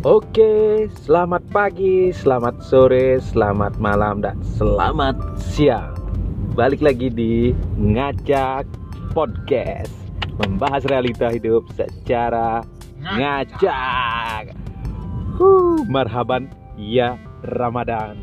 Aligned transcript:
Oke, 0.00 0.88
selamat 1.04 1.44
pagi, 1.52 2.08
selamat 2.08 2.64
sore, 2.64 3.20
selamat 3.20 3.76
malam, 3.76 4.24
dan 4.24 4.40
selamat 4.56 5.12
siang. 5.36 5.92
Balik 6.56 6.80
lagi 6.80 7.12
di 7.12 7.52
Ngajak 7.76 8.64
Podcast, 9.12 9.92
membahas 10.40 10.88
realita 10.88 11.28
hidup 11.28 11.68
secara 11.76 12.64
ngajak. 12.96 14.56
Huh, 15.36 15.84
marhaban, 15.84 16.48
ya 16.80 17.20
Ramadan. 17.60 18.16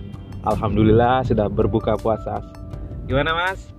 Alhamdulillah 0.50 1.30
sudah 1.30 1.46
berbuka 1.46 1.94
puasa. 2.02 2.41
Gimana 3.05 3.38
Mas? 3.38 3.70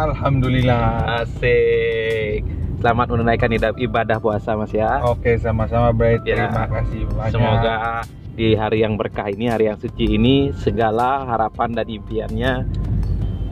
Alhamdulillah. 0.00 1.28
Asik. 1.28 2.63
Selamat 2.84 3.08
menunaikan 3.16 3.48
ibadah- 3.80 4.20
puasa 4.20 4.52
Mas 4.60 4.68
ya. 4.68 5.00
Oke, 5.08 5.40
sama-sama 5.40 5.88
Bright. 5.88 6.20
Ya. 6.28 6.52
Terima 6.52 6.68
kasih 6.68 7.08
banyak. 7.16 7.32
Semoga 7.32 8.04
di 8.36 8.52
hari 8.52 8.84
yang 8.84 9.00
berkah 9.00 9.32
ini, 9.32 9.48
hari 9.48 9.72
yang 9.72 9.80
suci 9.80 10.20
ini, 10.20 10.52
segala 10.60 11.24
harapan 11.24 11.72
dan 11.72 11.88
impiannya 11.88 12.68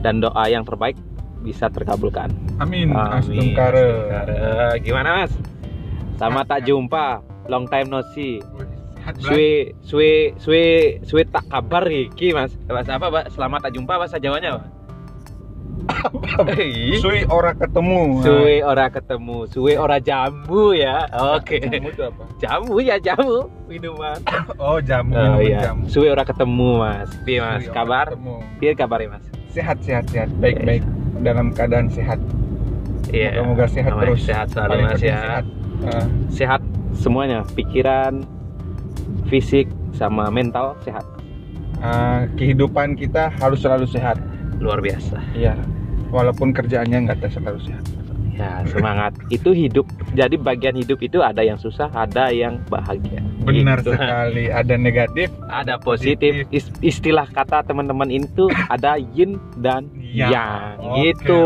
dan 0.05 0.21
doa 0.21 0.45
yang 0.45 0.61
terbaik 0.61 0.93
bisa 1.41 1.65
terkabulkan. 1.73 2.29
Amin. 2.61 2.93
Amin. 2.93 3.25
Astungkare. 3.25 4.05
Astungkare. 4.05 4.77
Gimana 4.85 5.09
Mas? 5.25 5.33
Sama 6.21 6.45
tak 6.45 6.69
jumpa, 6.69 7.25
long 7.49 7.65
time 7.65 7.89
no 7.89 8.05
see. 8.13 8.37
Suwe, 9.17 9.73
suwe, 9.81 10.37
suwe, 10.37 10.65
suwe 11.09 11.25
tak 11.25 11.49
kabar 11.49 11.89
iki 11.89 12.37
Mas. 12.37 12.53
Bahasa 12.69 13.01
apa, 13.01 13.09
Pak? 13.09 13.33
Selamat 13.33 13.65
tak 13.65 13.73
jumpa 13.73 13.97
bahasa 13.97 14.21
Jawanya, 14.21 14.61
Pak? 14.61 14.72
Sui 16.99 17.21
ora 17.29 17.51
ketemu. 17.53 18.23
Suwe 18.23 18.55
ora 18.63 18.85
ketemu, 18.89 19.37
suwe 19.49 19.73
ora 19.77 19.97
jamu 19.99 20.73
ya. 20.73 21.05
Oke. 21.37 21.59
Jamu 21.61 21.89
itu 21.89 22.01
apa? 22.03 22.23
Jamu 22.39 22.75
ya 22.79 22.95
jamu 22.99 23.49
minuman. 23.67 24.17
Oh, 24.57 24.79
jamu. 24.81 25.13
Oh 25.13 25.37
minuman 25.37 25.43
iya. 25.43 25.59
jamu. 25.71 25.83
Suwe 25.87 26.07
ora 26.09 26.23
ketemu 26.23 26.69
Mas. 26.79 27.09
Piye 27.23 27.39
Mas? 27.39 27.63
Sui 27.63 27.73
Kabar? 27.73 28.05
ketemu. 28.09 28.35
Piye 28.59 28.71
kabarnya 28.73 29.09
Mas? 29.17 29.25
Sehat, 29.53 29.77
sehat, 29.85 30.05
sehat. 30.09 30.29
Baik, 30.41 30.57
baik. 30.65 30.83
Dalam 31.21 31.53
keadaan 31.53 31.87
sehat. 31.87 32.17
Iya. 33.13 33.37
Moga-moga 33.39 33.65
sehat 33.69 33.91
Namanya 33.93 34.05
terus. 34.09 34.21
Sehat 34.25 34.47
selalu 34.49 34.73
Mas 34.81 34.91
ya. 34.97 34.97
Sehat. 34.97 35.43
Eh, 35.83 36.05
Sehat 36.31 36.61
semuanya, 36.95 37.39
pikiran, 37.53 38.23
fisik 39.27 39.67
sama 39.93 40.31
mental 40.31 40.73
sehat. 40.81 41.05
eh, 41.83 42.21
kehidupan 42.39 42.95
kita 42.95 43.27
harus 43.37 43.59
selalu 43.59 43.83
sehat. 43.85 44.15
Luar 44.63 44.79
biasa. 44.79 45.19
Iya. 45.35 45.59
Walaupun 46.09 46.55
kerjaannya 46.55 47.03
nggak 47.03 47.27
selalu 47.27 47.59
sehat. 47.61 47.83
Ya, 48.33 48.65
semangat. 48.65 49.13
itu 49.29 49.53
hidup. 49.53 49.85
Jadi 50.17 50.41
bagian 50.41 50.73
hidup 50.73 50.97
itu 50.99 51.21
ada 51.21 51.45
yang 51.45 51.53
susah, 51.55 51.85
ada 51.93 52.33
yang 52.33 52.57
bahagia. 52.65 53.21
Benar 53.45 53.85
Gitu. 53.85 53.93
sekali. 53.93 54.49
Ada 54.49 54.73
negatif, 54.73 55.29
Ada 55.45 55.77
positif. 55.77 56.49
Is- 56.49 56.73
istilah 56.81 57.29
kata 57.29 57.61
teman-teman 57.61 58.09
itu 58.09 58.49
ada 58.67 58.97
yin 58.97 59.37
dan 59.61 59.85
Yang. 60.13 60.29
yang. 60.29 60.77
Oke, 60.77 61.01
Gitu. 61.09 61.43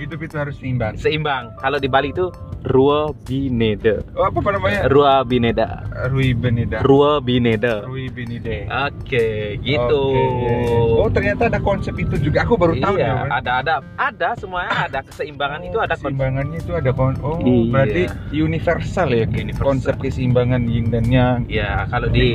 hidup 0.00 0.20
itu 0.22 0.34
harus 0.34 0.56
seimbang. 0.56 0.96
Seimbang. 0.96 1.52
Kalau 1.60 1.76
di 1.76 1.86
Bali 1.86 2.10
itu 2.10 2.32
Rua 2.66 3.14
Bineda. 3.22 4.02
Oh, 4.16 4.26
apa 4.26 4.42
namanya? 4.50 4.90
Rua 4.90 5.22
Bineda. 5.22 5.86
Rui 6.10 6.34
Benida. 6.34 6.82
Rua 6.82 7.22
Bineda. 7.22 7.86
Rui 7.86 8.10
Benide. 8.10 8.66
Oke, 8.66 9.54
gitu. 9.60 10.02
Oke. 10.10 10.50
Oh 10.98 11.06
ternyata 11.06 11.46
ada 11.46 11.62
konsep 11.62 11.94
itu 11.94 12.18
juga. 12.18 12.42
Aku 12.42 12.58
baru 12.58 12.74
tahu 12.80 12.98
iya, 12.98 13.06
ya. 13.06 13.14
Bang. 13.22 13.30
ada 13.30 13.52
ada 13.62 13.74
ada 13.94 14.28
semuanya 14.34 14.90
ada 14.90 14.98
keseimbangan 15.04 15.60
itu 15.62 15.78
ada 15.78 15.94
keseimbangannya 15.94 16.58
itu 16.58 16.72
ada 16.74 16.90
kon. 16.90 17.14
Oh 17.22 17.38
Iya. 17.38 17.70
berarti 17.70 18.02
universal 18.34 19.08
ya. 19.14 19.24
Universal. 19.28 19.62
Konsep 19.62 19.94
keseimbangan 20.02 20.66
yin 20.66 20.90
dan 20.90 21.06
yang. 21.06 21.38
Ya, 21.46 21.86
kalau 21.86 22.10
di 22.10 22.26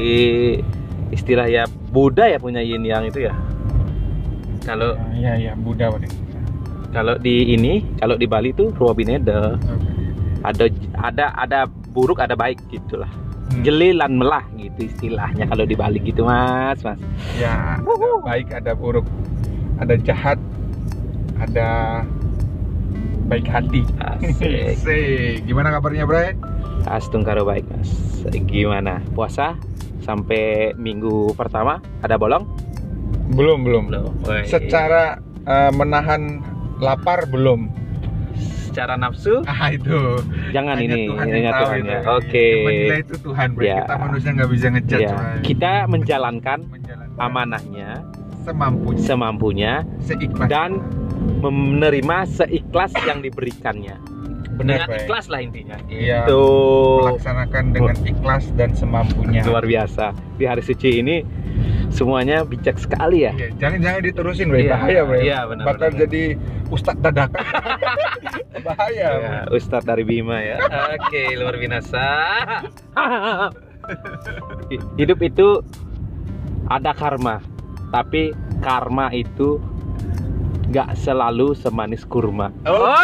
istilah 1.12 1.44
ya 1.46 1.68
Buddha 1.92 2.24
ya 2.24 2.40
punya 2.40 2.64
yin 2.64 2.88
yang 2.88 3.04
itu 3.04 3.28
ya. 3.28 3.36
Kalau 4.62 4.94
Ya 5.18 5.34
ya 5.38 5.54
Buddha 5.58 5.90
Bang. 5.90 6.06
kalau 6.92 7.16
di 7.16 7.56
ini, 7.56 7.82
kalau 7.98 8.20
di 8.20 8.28
Bali 8.28 8.52
itu 8.52 8.70
Rua 8.76 8.92
Bineda. 8.92 9.56
Ada 10.42 10.68
ada 10.98 11.26
ada 11.38 11.60
buruk 11.94 12.20
ada 12.20 12.34
baik 12.36 12.60
gitulah. 12.68 13.08
Hmm. 13.52 13.64
Jelilan 13.64 14.16
melah 14.16 14.44
gitu 14.56 14.88
istilahnya 14.88 15.44
kalau 15.48 15.64
di 15.64 15.76
Bali 15.76 16.00
gitu 16.02 16.24
Mas, 16.24 16.80
Mas. 16.84 17.00
Ya 17.36 17.78
ada 17.80 18.10
baik 18.24 18.48
ada 18.52 18.72
buruk. 18.74 19.06
Ada 19.80 19.96
jahat. 20.02 20.38
Ada 21.42 22.02
baik 23.26 23.48
hati. 23.50 23.82
Asik. 23.98 24.54
Asik. 24.78 25.48
Gimana 25.48 25.74
kabarnya 25.74 26.06
Bray? 26.06 26.38
Astung 26.86 27.24
karo 27.24 27.48
baik 27.48 27.66
Mas. 27.72 27.90
Gimana? 28.46 29.02
Puasa 29.16 29.56
sampai 30.02 30.74
minggu 30.76 31.34
pertama 31.34 31.80
ada 32.02 32.18
bolong? 32.18 32.46
Belum 33.32 33.60
belum. 33.62 33.84
Belum. 33.88 34.12
Secara 34.44 35.18
eh, 35.44 35.72
menahan 35.72 36.40
lapar 36.78 37.26
belum. 37.26 37.80
secara 38.72 38.96
nafsu 38.96 39.44
Ah 39.52 39.68
itu. 39.68 40.24
jangan 40.56 40.80
Hanya 40.80 40.96
ini 40.96 41.12
Tuhan 41.12 41.26
ini 41.28 41.40
yang 41.42 41.52
tahu 41.52 41.60
Tuhan 41.62 41.76
itu. 41.78 41.92
ya. 41.92 42.00
Oke. 42.10 42.48
Menilai 42.64 43.00
itu 43.02 43.16
Tuhan, 43.20 43.48
Bro. 43.52 43.62
Ya. 43.62 43.76
Kita 43.78 43.96
manusia 43.98 44.30
nggak 44.32 44.50
bisa 44.50 44.66
ngejudge. 44.70 45.04
Ya, 45.04 45.16
kita 45.44 45.72
menjalankan 45.86 46.60
Menjalankan 46.64 47.20
amanahnya 47.20 47.90
semampunya, 48.42 49.02
semampunya 49.04 49.74
seikhlas. 50.00 50.48
dan 50.48 50.80
menerima 51.40 52.18
seikhlas 52.26 52.96
yang 53.04 53.20
diberikannya. 53.20 54.00
Benar, 54.62 54.86
Dengan 54.86 55.00
ikhlas 55.02 55.26
lah 55.28 55.40
intinya. 55.42 55.78
Iya. 55.86 56.20
Itu 56.24 56.42
Melaksanakan 57.04 57.64
dengan 57.72 57.96
ikhlas 58.02 58.44
dan 58.54 58.70
semampunya. 58.72 59.42
luar 59.44 59.66
biasa. 59.66 60.14
Di 60.38 60.46
hari 60.46 60.62
suci 60.62 61.02
ini 61.02 61.26
semuanya 61.90 62.46
bijak 62.46 62.78
sekali 62.78 63.26
ya. 63.26 63.34
Iya, 63.34 63.50
Jangan 63.58 63.80
jangan 63.82 64.02
diterusin, 64.02 64.46
Bro. 64.48 64.58
Iya, 64.58 64.72
Bahaya, 64.72 65.02
Bro. 65.04 65.18
iya, 65.20 65.40
benar, 65.44 65.66
Bakal 65.68 65.88
benar. 65.90 66.02
jadi 66.06 66.24
ustadz 66.70 67.02
dadakan. 67.02 67.44
Bahaya. 68.68 69.08
Ya, 69.18 69.38
Ustadz 69.50 69.84
dari 69.84 70.06
Bima 70.06 70.38
ya. 70.38 70.62
Oke, 70.94 71.34
luar 71.34 71.58
biasa. 71.58 72.06
Hidup 74.96 75.20
itu 75.20 75.66
ada 76.70 76.94
karma, 76.94 77.42
tapi 77.90 78.32
karma 78.62 79.10
itu 79.12 79.58
nggak 80.70 80.96
selalu 80.96 81.52
semanis 81.52 82.06
kurma. 82.06 82.54
Oh. 82.64 82.96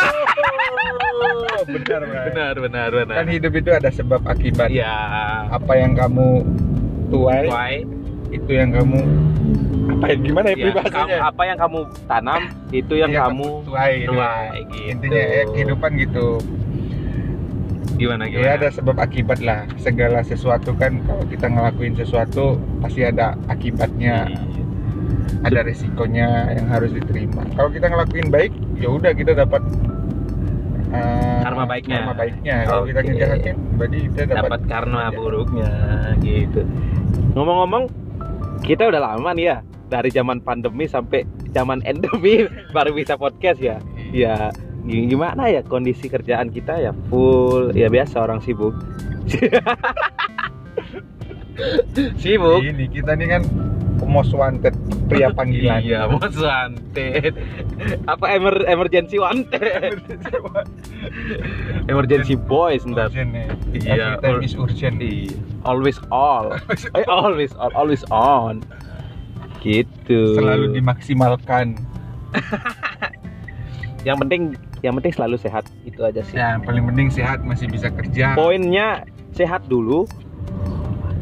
Benar. 1.17 2.01
Benar, 2.27 2.53
benar, 2.57 2.87
benar. 2.91 3.15
Kan 3.17 3.27
hidup 3.27 3.53
itu 3.53 3.69
ada 3.69 3.89
sebab 3.89 4.21
akibat. 4.23 4.69
Ya. 4.69 4.93
Apa 5.49 5.73
yang 5.75 5.93
kamu 5.93 6.45
tuai, 7.07 7.47
Why? 7.47 7.73
itu 8.27 8.51
yang 8.51 8.71
kamu 8.71 8.99
apa 9.87 10.11
ya 10.11 10.15
gimana 10.19 10.47
ya, 10.51 10.55
Ya, 10.59 10.83
kamu- 10.83 11.21
apa 11.23 11.41
yang 11.47 11.57
kamu 11.57 11.79
tanam 12.05 12.41
itu 12.69 12.93
yang 12.93 13.07
Yang 13.07 13.23
kamu 13.23 13.47
tuai, 13.63 13.93
tuai, 14.03 14.47
gitu. 14.67 14.91
Intinya 14.91 15.21
ya, 15.23 15.43
kehidupan 15.47 15.91
gitu. 15.97 16.27
gimana 17.97 18.29
gimana? 18.29 18.45
Ya 18.45 18.51
ada 18.53 18.69
sebab 18.69 18.93
akibat 18.99 19.41
lah. 19.41 19.65
Segala 19.79 20.21
sesuatu 20.21 20.75
kan 20.75 21.01
kalau 21.01 21.25
kita 21.25 21.49
ngelakuin 21.49 21.97
sesuatu 21.97 22.53
pasti 22.77 23.01
ada 23.01 23.33
akibatnya, 23.47 24.29
Iya. 24.29 24.41
ada 25.41 25.59
resikonya 25.65 26.27
yang 26.53 26.69
harus 26.69 26.93
diterima. 26.93 27.41
Kalau 27.57 27.73
kita 27.73 27.89
ngelakuin 27.89 28.29
baik, 28.29 28.53
ya 28.77 28.91
udah 28.91 29.17
kita 29.17 29.33
dapat 29.33 29.65
uh, 30.93 31.39
Karma 31.43 31.63
baiknya. 31.67 31.97
Karma 32.03 32.13
baiknya. 32.15 32.55
Kalau 32.65 32.83
kita 32.85 32.99
ngejahatin, 33.03 33.55
berarti 33.75 33.97
kita 34.09 34.21
dapat 34.27 34.39
dapat 34.39 34.61
karma 34.67 35.03
buruknya 35.11 35.71
gitu. 36.21 36.61
Ngomong-ngomong, 37.35 37.83
kita 38.63 38.89
udah 38.89 39.01
lama 39.13 39.29
nih 39.35 39.45
ya 39.53 39.57
dari 39.87 40.09
zaman 40.11 40.43
pandemi 40.43 40.83
sampai 40.87 41.23
zaman 41.55 41.79
endemi 41.87 42.47
baru 42.75 42.91
bisa 42.95 43.15
podcast 43.15 43.59
ya. 43.63 43.77
Ya 44.11 44.51
gi- 44.87 45.07
gimana 45.07 45.51
ya 45.51 45.61
kondisi 45.63 46.07
kerjaan 46.07 46.51
kita 46.51 46.79
ya 46.79 46.91
full 47.11 47.75
ya 47.75 47.87
biasa 47.91 48.23
orang 48.23 48.39
sibuk. 48.43 48.75
sibuk. 52.17 52.61
Ini 52.67 52.85
kita 52.91 53.17
nih 53.17 53.27
kan 53.37 53.41
most 54.05 54.35
wanted 54.35 54.75
pria 55.07 55.33
panggilan. 55.37 55.81
Iya, 55.81 56.05
most 56.05 56.37
wanted. 56.37 57.33
Apa 58.13 58.25
emer 58.37 58.67
emergency 58.67 59.17
wanted? 59.17 59.97
emergency 61.91 62.35
boys 62.35 62.85
ntar. 62.85 63.09
Iya, 63.09 64.19
Every 64.19 64.21
time 64.21 64.37
ur- 64.37 64.45
is 64.45 64.53
urgent. 64.53 64.97
Iya, 65.01 65.33
always 65.65 65.97
all. 66.13 66.53
Eh, 66.93 67.07
always 67.09 67.55
on, 67.57 67.71
always 67.73 68.03
on. 68.13 68.61
Gitu. 69.63 70.37
Selalu 70.37 70.77
dimaksimalkan. 70.77 71.81
Yang 74.05 74.17
penting 74.23 74.41
yang 74.85 74.93
penting 74.93 75.13
selalu 75.15 75.35
sehat 75.41 75.65
itu 75.83 75.99
aja 76.05 76.21
sih. 76.21 76.37
Ya, 76.37 76.55
yang 76.55 76.63
paling 76.63 76.85
penting 76.85 77.09
sehat 77.09 77.41
masih 77.41 77.65
bisa 77.67 77.89
kerja. 77.89 78.37
Poinnya 78.37 79.03
sehat 79.33 79.65
dulu. 79.65 80.05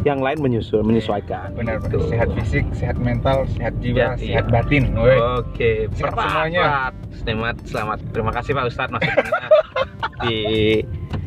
Yang 0.06 0.19
lain 0.22 0.38
menyusul, 0.38 0.81
menyesuaikan. 0.81 1.50
Benar, 1.52 1.81
Gitu. 1.81 1.98
Sehat 2.07 2.30
fisik, 2.31 2.62
sehat 2.72 2.94
mental, 2.96 3.50
sehat 3.52 3.74
jiwa, 3.81 3.98
Ya, 3.98 4.10
sehat 4.16 4.46
iya. 4.46 4.54
batin. 4.54 4.84
Woi. 4.94 5.18
Oke, 5.42 5.90
Sehat 5.92 6.13
berat, 6.13 6.30
semuanya. 6.30 6.63
Selamat, 7.18 7.56
selamat. 7.66 7.98
Terima 8.13 8.31
kasih 8.31 8.52
Pak 8.54 8.66
Ustadz 8.69 8.94
maksudnya 8.94 9.50
di 10.22 10.38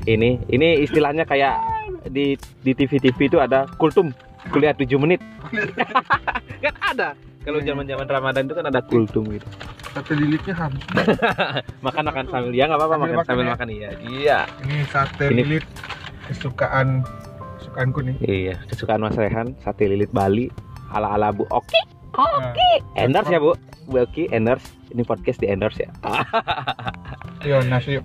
ini 0.07 0.39
ini 0.49 0.69
istilahnya 0.81 1.23
kayak 1.23 1.59
di 2.09 2.33
di 2.63 2.73
TV-TV 2.73 3.19
itu 3.27 3.37
ada 3.37 3.67
kultum 3.77 4.15
kuliah 4.49 4.73
7 4.73 4.95
menit. 4.97 5.19
kan 6.65 6.75
ada. 6.87 7.09
Kalau 7.41 7.59
Iya. 7.59 7.73
zaman-zaman 7.73 8.07
Ramadan 8.07 8.43
itu 8.47 8.55
kan 8.55 8.65
ada 8.65 8.81
kultum 8.81 9.27
gitu. 9.29 9.47
Sate 9.91 10.13
lilitnya 10.15 10.55
habis. 10.55 10.85
Makan 11.87 12.03
makan 12.05 12.25
sambil 12.29 12.53
ya 12.53 12.65
nggak 12.65 12.79
apa-apa 12.79 12.95
Sambil 12.97 13.11
makan 13.13 13.27
sambil 13.27 13.45
ya. 13.45 13.51
makan 13.51 13.69
iya. 13.69 13.91
Iya. 13.99 14.39
Ini 14.63 14.77
sate 14.87 15.25
Ini- 15.27 15.37
lilit 15.37 15.65
kesukaan 16.27 17.03
kesukaanku 17.69 18.01
nih. 18.03 18.17
Iya, 18.21 18.57
kesukaan 18.65 19.05
Mas 19.05 19.15
Rehan, 19.15 19.53
sate 19.61 19.85
lilit 19.85 20.09
Bali 20.11 20.49
ala-ala 20.89 21.29
Bu 21.31 21.45
Oki. 21.49 21.81
Nah, 22.11 22.51
Endorse 22.97 23.31
ya, 23.31 23.39
Bu. 23.39 23.53
Bu 23.85 24.01
Oki 24.01 24.27
endorse. 24.29 24.65
Ini 24.89 25.05
podcast 25.05 25.37
di 25.37 25.47
endorse 25.47 25.85
ya. 25.85 25.93
Yo 27.47 27.61
nasi 27.63 28.01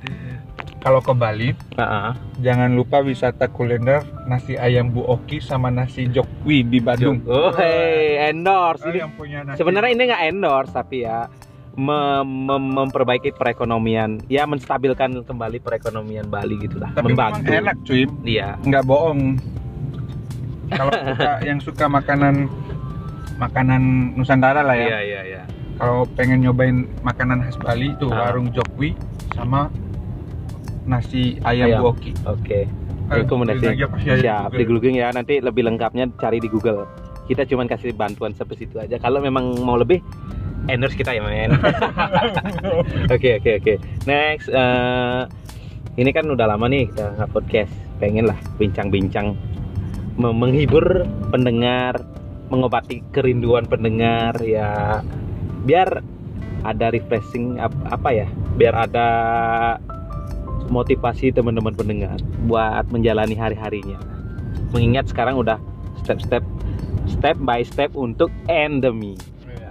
kalau 0.78 1.00
ke 1.00 1.16
Bali 1.16 1.56
Heeh. 1.74 2.12
jangan 2.44 2.76
lupa 2.76 3.00
wisata 3.00 3.48
kuliner 3.48 4.04
nasi 4.28 4.54
ayam 4.54 4.92
Bu 4.92 5.02
Oki 5.02 5.40
sama 5.40 5.72
nasi 5.72 6.06
Jokwi 6.06 6.62
di 6.62 6.78
Bandung. 6.78 7.24
Oh, 7.26 7.56
hey, 7.56 8.30
endorse. 8.30 8.84
Oh, 8.84 8.92
Ini 8.92 9.00
yang 9.00 9.14
punya 9.16 9.40
nasi. 9.42 9.58
sebenarnya 9.58 9.92
ini 9.92 10.04
nggak 10.06 10.24
endorse 10.28 10.72
tapi 10.72 11.02
ya 11.02 11.32
mem- 11.74 12.46
mem- 12.46 12.72
memperbaiki 12.76 13.32
perekonomian, 13.34 14.22
ya 14.28 14.44
menstabilkan 14.44 15.24
kembali 15.24 15.58
perekonomian 15.58 16.28
Bali 16.28 16.60
gitulah, 16.60 16.92
tapi 16.92 17.10
memang 17.10 17.40
membantu. 17.40 17.50
enak 17.50 17.76
cuy, 17.82 18.04
Iya. 18.22 18.60
nggak 18.62 18.84
bohong. 18.84 19.20
Kalau 20.74 20.92
suka 20.92 21.32
yang 21.42 21.60
suka 21.60 21.86
makanan 21.88 22.36
makanan 23.36 23.82
Nusantara 24.14 24.62
lah 24.62 24.74
ya. 24.74 24.88
Iya, 24.88 25.00
iya, 25.02 25.22
iya. 25.26 25.42
Kalau 25.74 26.06
pengen 26.10 26.42
nyobain 26.42 26.86
makanan 27.02 27.42
khas 27.42 27.58
Bali 27.58 27.92
itu 27.92 28.06
Ah. 28.08 28.30
warung 28.30 28.50
Jokwi 28.50 28.94
sama 29.32 29.74
nasi 30.84 31.40
ayam, 31.42 31.68
Ayam. 31.68 31.80
Bu 31.82 31.88
Oki. 31.90 32.12
Oke. 32.26 32.60
Eh, 33.04 33.20
Rekomendasi. 33.20 33.64
di 33.64 33.84
Siap, 33.84 33.92
Google. 34.48 34.54
di 34.54 34.64
googling 34.66 34.96
ya. 34.98 35.10
Nanti 35.10 35.40
lebih 35.40 35.64
lengkapnya 35.64 36.08
cari 36.16 36.38
di 36.38 36.48
Google. 36.48 36.86
Kita 37.24 37.44
cuman 37.44 37.66
kasih 37.66 37.92
bantuan 37.92 38.32
seperti 38.32 38.66
itu 38.66 38.78
aja. 38.78 38.96
Kalau 38.98 39.18
memang 39.18 39.56
mau 39.60 39.76
lebih, 39.76 40.04
endorse 40.66 40.94
kita 40.94 41.12
ya, 41.12 41.24
men. 41.24 41.56
Oke, 43.14 43.40
oke, 43.40 43.52
oke. 43.60 43.74
Next, 44.04 44.48
eh, 44.48 45.22
ini 45.96 46.10
kan 46.10 46.26
udah 46.26 46.48
lama 46.48 46.66
nih 46.66 46.88
kita 46.90 47.16
nggak 47.16 47.30
podcast. 47.32 47.72
Pengen 47.96 48.26
lah 48.26 48.36
bincang-bincang, 48.58 49.36
menghibur 50.16 51.06
pendengar, 51.30 52.02
mengobati 52.50 53.02
kerinduan 53.10 53.66
pendengar 53.66 54.38
ya. 54.40 55.02
Biar 55.64 56.04
ada 56.64 56.86
refreshing 56.90 57.58
ap- 57.58 57.76
apa 57.88 58.10
ya? 58.14 58.28
Biar 58.56 58.88
ada 58.88 59.08
motivasi 60.70 61.30
teman-teman 61.30 61.74
pendengar 61.74 62.18
buat 62.46 62.88
menjalani 62.90 63.34
hari-harinya. 63.34 64.00
Mengingat 64.72 65.10
sekarang 65.10 65.38
udah 65.38 65.58
step-step 66.02 66.42
step 67.06 67.36
by 67.42 67.62
step 67.62 67.92
untuk 67.94 68.32
endemi. 68.48 69.14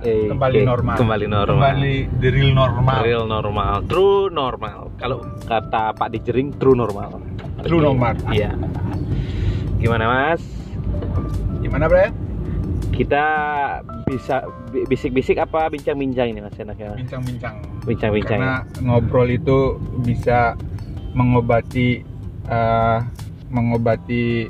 Eh, 0.03 0.27
kembali 0.27 0.59
oke, 0.59 0.67
normal. 0.67 0.97
Kembali 0.99 1.27
normal. 1.31 1.55
Kembali 1.55 1.95
the 2.19 2.29
real 2.29 2.51
normal. 2.51 3.01
Real 3.07 3.25
normal, 3.25 3.75
true 3.87 4.27
normal. 4.29 4.91
Kalau 4.99 5.23
kata 5.47 5.95
Pak 5.95 6.11
Dijering, 6.11 6.59
true 6.59 6.75
normal. 6.75 7.23
True 7.63 7.79
normal. 7.79 8.19
Iya. 8.35 8.51
Gimana 9.83 10.05
Mas? 10.07 10.43
Gimana, 11.59 11.91
Bre? 11.91 12.15
Kita 12.95 13.25
bisa 14.07 14.47
bi- 14.71 14.87
bisik-bisik 14.87 15.37
apa 15.37 15.67
bincang-bincang 15.67 16.31
ini 16.31 16.39
Mas 16.39 16.55
enaknya? 16.55 16.95
Bincang-bincang. 16.95 17.55
Bincang-bincang. 17.83 18.39
ya? 18.39 18.63
Karena 18.63 18.81
ngobrol 18.81 19.27
itu 19.27 19.59
bisa 20.01 20.55
mengobati 21.13 22.07
eh, 22.47 22.99
mengobati 23.51 24.47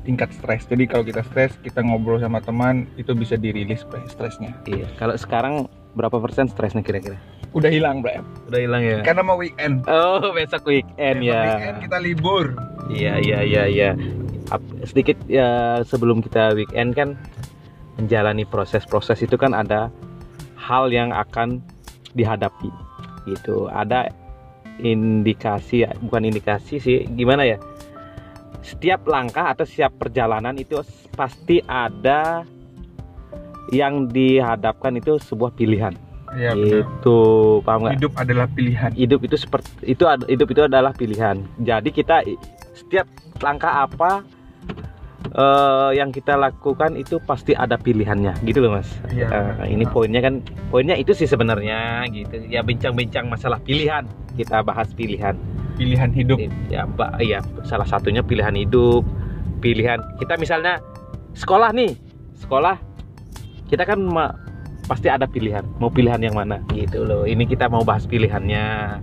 tingkat 0.00 0.32
stres. 0.32 0.64
Jadi 0.64 0.88
kalau 0.88 1.04
kita 1.04 1.20
stres, 1.22 1.52
kita 1.60 1.84
ngobrol 1.84 2.16
sama 2.16 2.40
teman 2.40 2.88
itu 2.96 3.12
bisa 3.12 3.36
dirilis 3.36 3.84
Bre, 3.84 4.00
stresnya. 4.08 4.56
Iya. 4.64 4.88
Kalau 4.96 5.12
sekarang 5.14 5.54
berapa 5.92 6.16
persen 6.16 6.48
stresnya 6.48 6.80
kira-kira? 6.80 7.20
Udah 7.52 7.68
hilang, 7.68 8.00
Bre. 8.00 8.22
Udah 8.48 8.60
hilang 8.62 8.80
ya. 8.80 8.98
Karena 9.02 9.20
mau 9.20 9.36
weekend. 9.36 9.84
Oh, 9.84 10.30
besok 10.32 10.64
weekend 10.64 11.20
Besok 11.20 11.28
ya. 11.28 11.42
Weekend 11.44 11.76
kita 11.84 11.98
libur. 12.00 12.44
Iya, 12.88 13.18
iya, 13.20 13.38
iya, 13.42 13.62
iya. 13.66 13.90
Sedikit 14.82 15.16
ya 15.30 15.80
sebelum 15.86 16.24
kita 16.24 16.56
weekend 16.58 16.98
kan 16.98 17.14
menjalani 18.00 18.48
proses-proses 18.48 19.20
itu 19.22 19.36
kan 19.36 19.54
ada 19.54 19.92
hal 20.56 20.88
yang 20.90 21.14
akan 21.14 21.62
dihadapi 22.16 22.70
gitu. 23.28 23.70
Ada 23.70 24.10
indikasi 24.80 25.84
ya, 25.84 25.92
bukan 26.00 26.26
indikasi 26.32 26.80
sih, 26.80 27.04
gimana 27.14 27.44
ya? 27.44 27.60
Setiap 28.64 29.04
langkah 29.08 29.52
atau 29.52 29.64
setiap 29.68 29.92
perjalanan 30.00 30.56
itu 30.56 30.80
pasti 31.12 31.60
ada 31.68 32.44
yang 33.70 34.08
dihadapkan 34.08 34.96
itu 34.96 35.20
sebuah 35.20 35.52
pilihan. 35.54 35.94
Benar. 36.30 36.86
Itu 36.86 37.18
paham 37.66 37.90
nggak? 37.90 37.94
Hidup 37.98 38.12
adalah 38.14 38.46
pilihan. 38.46 38.90
hidup 38.94 39.20
itu 39.26 39.34
seperti 39.34 39.70
itu 39.82 40.06
hidup 40.30 40.46
itu 40.46 40.62
adalah 40.62 40.94
pilihan 40.94 41.42
jadi 41.58 41.88
kita 41.90 42.22
setiap 42.70 43.10
langkah 43.42 43.82
apa 43.82 44.22
eh, 45.34 45.90
yang 45.94 46.10
kita 46.10 46.34
lakukan 46.34 46.94
itu 46.98 47.18
pasti 47.22 47.54
ada 47.54 47.76
pilihannya. 47.76 48.34
Gitu 48.42 48.62
loh 48.62 48.78
mas. 48.78 48.88
Iya. 49.12 49.28
Eh, 49.62 49.74
ini 49.74 49.84
poinnya 49.86 50.20
kan 50.22 50.42
poinnya 50.68 50.96
itu 50.98 51.14
sih 51.14 51.26
sebenarnya 51.26 52.06
gitu. 52.10 52.40
Ya 52.48 52.62
bincang-bincang 52.64 53.30
masalah 53.30 53.58
pilihan. 53.62 54.06
Kita 54.34 54.62
bahas 54.64 54.90
pilihan. 54.94 55.34
Pilihan 55.76 56.12
hidup. 56.12 56.38
ya 56.68 56.84
mbak 56.84 57.20
ya 57.24 57.40
salah 57.64 57.86
satunya 57.86 58.20
pilihan 58.20 58.52
hidup. 58.54 59.06
Pilihan 59.60 60.00
kita 60.18 60.36
misalnya 60.36 60.80
sekolah 61.36 61.70
nih. 61.72 61.94
Sekolah 62.40 62.76
kita 63.70 63.86
kan 63.86 64.02
pasti 64.90 65.06
ada 65.06 65.30
pilihan. 65.30 65.62
Mau 65.78 65.86
pilihan 65.86 66.18
yang 66.18 66.34
mana? 66.34 66.58
Gitu 66.74 67.06
loh. 67.06 67.22
Ini 67.22 67.46
kita 67.46 67.70
mau 67.70 67.86
bahas 67.86 68.02
pilihannya. 68.10 68.98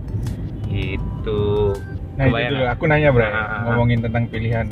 Gitu. 0.68 1.72
Nah, 2.20 2.26
itu 2.28 2.50
dulu. 2.60 2.66
aku 2.66 2.84
nanya, 2.90 3.08
Bre, 3.14 3.24
Ah, 3.24 3.32
ah, 3.32 3.38
ah. 3.40 3.60
ngomongin 3.70 4.02
tentang 4.02 4.26
pilihan. 4.28 4.66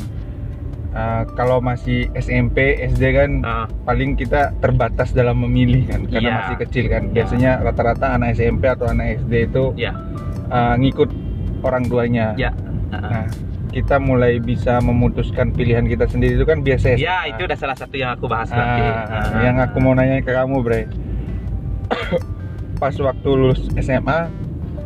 Eh, 0.96 1.22
kalau 1.36 1.60
masih 1.60 2.08
SMP, 2.14 2.56
SD 2.80 3.02
kan 3.12 3.30
nah, 3.38 3.68
paling 3.84 4.16
kita 4.16 4.56
terbatas 4.56 5.12
dalam 5.12 5.36
memilih 5.38 5.84
kan 5.84 6.00
karena 6.02 6.24
Iya. 6.24 6.36
masih 6.40 6.56
kecil 6.58 6.84
kan. 6.88 7.02
Iya. 7.04 7.12
Biasanya 7.12 7.50
rata-rata 7.60 8.06
anak 8.10 8.32
SMP 8.32 8.64
atau 8.64 8.88
anak 8.88 9.20
SD 9.20 9.32
itu 9.46 9.64
Iya. 9.76 9.92
eh, 10.48 10.74
ngikut 10.74 11.10
orang 11.60 11.84
tuanya. 11.84 12.32
Iya. 12.34 12.50
Nah, 12.88 13.28
kita 13.68 14.00
mulai 14.00 14.40
bisa 14.40 14.80
memutuskan 14.80 15.52
pilihan 15.52 15.84
kita 15.84 16.08
sendiri 16.08 16.32
itu 16.34 16.48
kan 16.48 16.64
biasa 16.64 16.96
ya 16.96 17.28
itu 17.28 17.44
udah 17.44 17.58
salah 17.60 17.76
satu 17.76 17.92
yang 17.92 18.16
aku 18.16 18.24
bahas 18.24 18.48
nanti 18.48 18.80
Ah, 18.80 19.04
Ah. 19.20 19.44
yang 19.44 19.60
aku 19.60 19.76
mau 19.76 19.92
nanya 19.92 20.24
ke 20.24 20.32
kamu, 20.32 20.64
Bre. 20.64 20.88
Pas 22.80 22.92
waktu 22.94 23.28
lulus 23.28 23.68
SMA, 23.74 24.32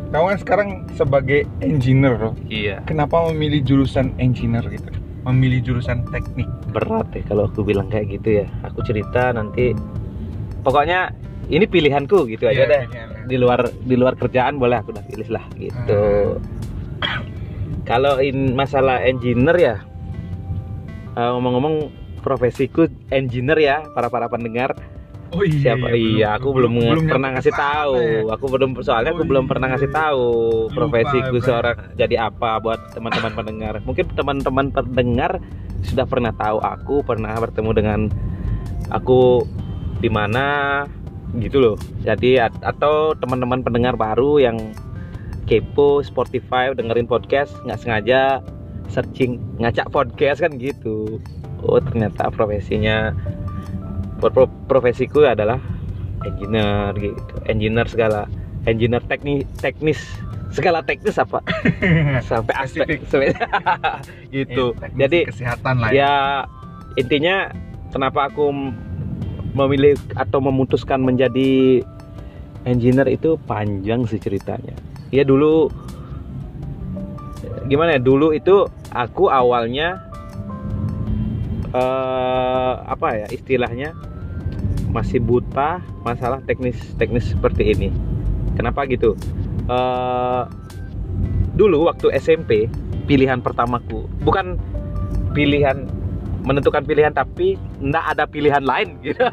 kamu 0.09 0.25
kan 0.27 0.37
sekarang 0.37 0.69
sebagai 0.91 1.47
engineer 1.59 2.19
loh. 2.19 2.35
iya 2.45 2.83
Kenapa 2.83 3.31
memilih 3.31 3.63
jurusan 3.63 4.11
engineer 4.17 4.67
gitu? 4.67 4.91
Memilih 5.21 5.61
jurusan 5.61 6.01
teknik. 6.07 6.49
berat 6.69 7.05
ya 7.11 7.21
kalau 7.25 7.45
aku 7.45 7.61
bilang 7.61 7.85
kayak 7.87 8.09
gitu 8.11 8.41
ya 8.41 8.47
aku 8.61 8.81
cerita 8.81 9.29
nanti 9.29 9.75
pokoknya 10.59 11.11
ini 11.47 11.63
pilihanku 11.63 12.25
gitu 12.27 12.47
aja 12.47 12.63
Iya, 12.63 12.65
deh 12.65 12.83
pilihan. 12.87 13.09
di 13.27 13.35
luar 13.35 13.59
di 13.67 13.95
luar 13.95 14.13
kerjaan 14.15 14.55
boleh 14.55 14.77
aku 14.77 14.89
udah 14.89 15.03
pilih 15.03 15.29
lah 15.29 15.45
gitu. 15.55 16.39
Kalau 17.83 18.17
in 18.17 18.53
masalah 18.53 19.01
engineer 19.01 19.57
ya, 19.57 19.75
eh, 21.13 21.29
ngomong-ngomong 21.29 21.91
profesiku 22.19 22.85
engineer 23.09 23.57
ya 23.57 23.75
para 23.91 24.07
para 24.07 24.25
pendengar. 24.25 24.73
Oh 25.31 25.43
iya. 25.47 25.59
Siapa? 25.75 25.87
Iya, 25.95 26.27
aku 26.35 26.51
belum, 26.51 26.71
pernah 27.07 27.31
nyampe 27.31 27.39
ngasih 27.39 27.53
tahu. 27.55 27.95
ya. 27.95 28.21
Aku 28.35 28.45
belum 28.51 28.69
soalnya 28.83 29.11
aku 29.15 29.23
Oh 29.23 29.29
belum 29.31 29.45
pernah 29.47 29.67
iya. 29.67 29.73
ngasih 29.79 29.89
tahu 29.95 30.27
Lupa, 30.67 30.75
profesiku 30.75 31.35
Bray. 31.39 31.45
seorang 31.47 31.77
jadi 31.95 32.15
apa 32.27 32.49
buat 32.59 32.79
teman-teman 32.91 33.31
pendengar. 33.31 33.73
Mungkin 33.87 34.05
teman-teman 34.11 34.65
pendengar 34.75 35.31
sudah 35.87 36.03
pernah 36.03 36.35
tahu 36.35 36.59
aku 36.59 36.95
pernah 37.07 37.31
bertemu 37.39 37.71
dengan 37.71 37.99
aku 38.91 39.47
di 40.03 40.11
mana 40.11 40.83
gitu 41.39 41.63
loh. 41.63 41.75
Jadi 42.03 42.35
at- 42.35 42.59
atau 42.59 43.15
teman-teman 43.15 43.63
pendengar 43.63 43.95
baru 43.95 44.35
yang 44.35 44.75
kepo 45.47 46.03
Spotify 46.03 46.75
dengerin 46.75 47.07
podcast 47.07 47.55
nggak 47.63 47.79
sengaja 47.79 48.43
searching 48.91 49.39
ngacak 49.63 49.87
podcast 49.95 50.43
kan 50.43 50.59
gitu. 50.59 51.23
Oh 51.63 51.79
ternyata 51.79 52.27
profesinya 52.27 53.15
pro- 53.15 53.23
pro- 53.23 53.50
profesiku 54.69 55.25
adalah 55.25 55.57
engineer 56.21 56.93
gitu. 56.97 57.33
Engineer 57.49 57.87
segala 57.89 58.29
engineer 58.69 59.01
teknis 59.09 59.49
teknis 59.57 59.99
segala 60.51 60.83
teknis 60.83 61.15
apa 61.17 61.39
sampai 62.29 62.53
aspek 62.59 63.01
gitu. 64.35 64.75
Iya, 64.75 64.79
teknik 64.83 64.99
Jadi 64.99 65.19
kesehatan 65.31 65.75
lah 65.81 65.89
ya. 65.89 65.97
ya 65.97 66.13
intinya 66.99 67.49
kenapa 67.89 68.29
aku 68.29 68.51
memilih 69.55 69.95
atau 70.15 70.39
memutuskan 70.39 71.01
menjadi 71.03 71.81
engineer 72.63 73.07
itu 73.09 73.35
panjang 73.49 74.05
sih 74.05 74.21
ceritanya 74.21 74.75
ya 75.11 75.25
dulu 75.27 75.67
gimana 77.67 77.99
ya 77.99 78.01
dulu 78.01 78.31
itu 78.31 78.67
aku 78.91 79.27
awalnya 79.31 79.99
eh 81.71 82.73
apa 82.83 83.07
ya 83.23 83.27
istilahnya 83.31 83.95
masih 84.91 85.17
buta 85.17 85.79
masalah 86.03 86.43
teknis-teknis 86.43 87.31
seperti 87.31 87.71
ini. 87.71 87.89
Kenapa 88.53 88.83
gitu? 88.85 89.15
Eh 89.65 90.43
dulu 91.51 91.87
waktu 91.87 92.15
SMP 92.15 92.71
pilihan 93.05 93.43
pertamaku 93.43 94.07
bukan 94.23 94.55
pilihan 95.35 95.83
menentukan 96.41 96.81
pilihan 96.81 97.13
tapi 97.13 97.53
nggak 97.77 98.05
ada 98.17 98.23
pilihan 98.25 98.63
lain 98.63 98.97
gitu. 99.03 99.19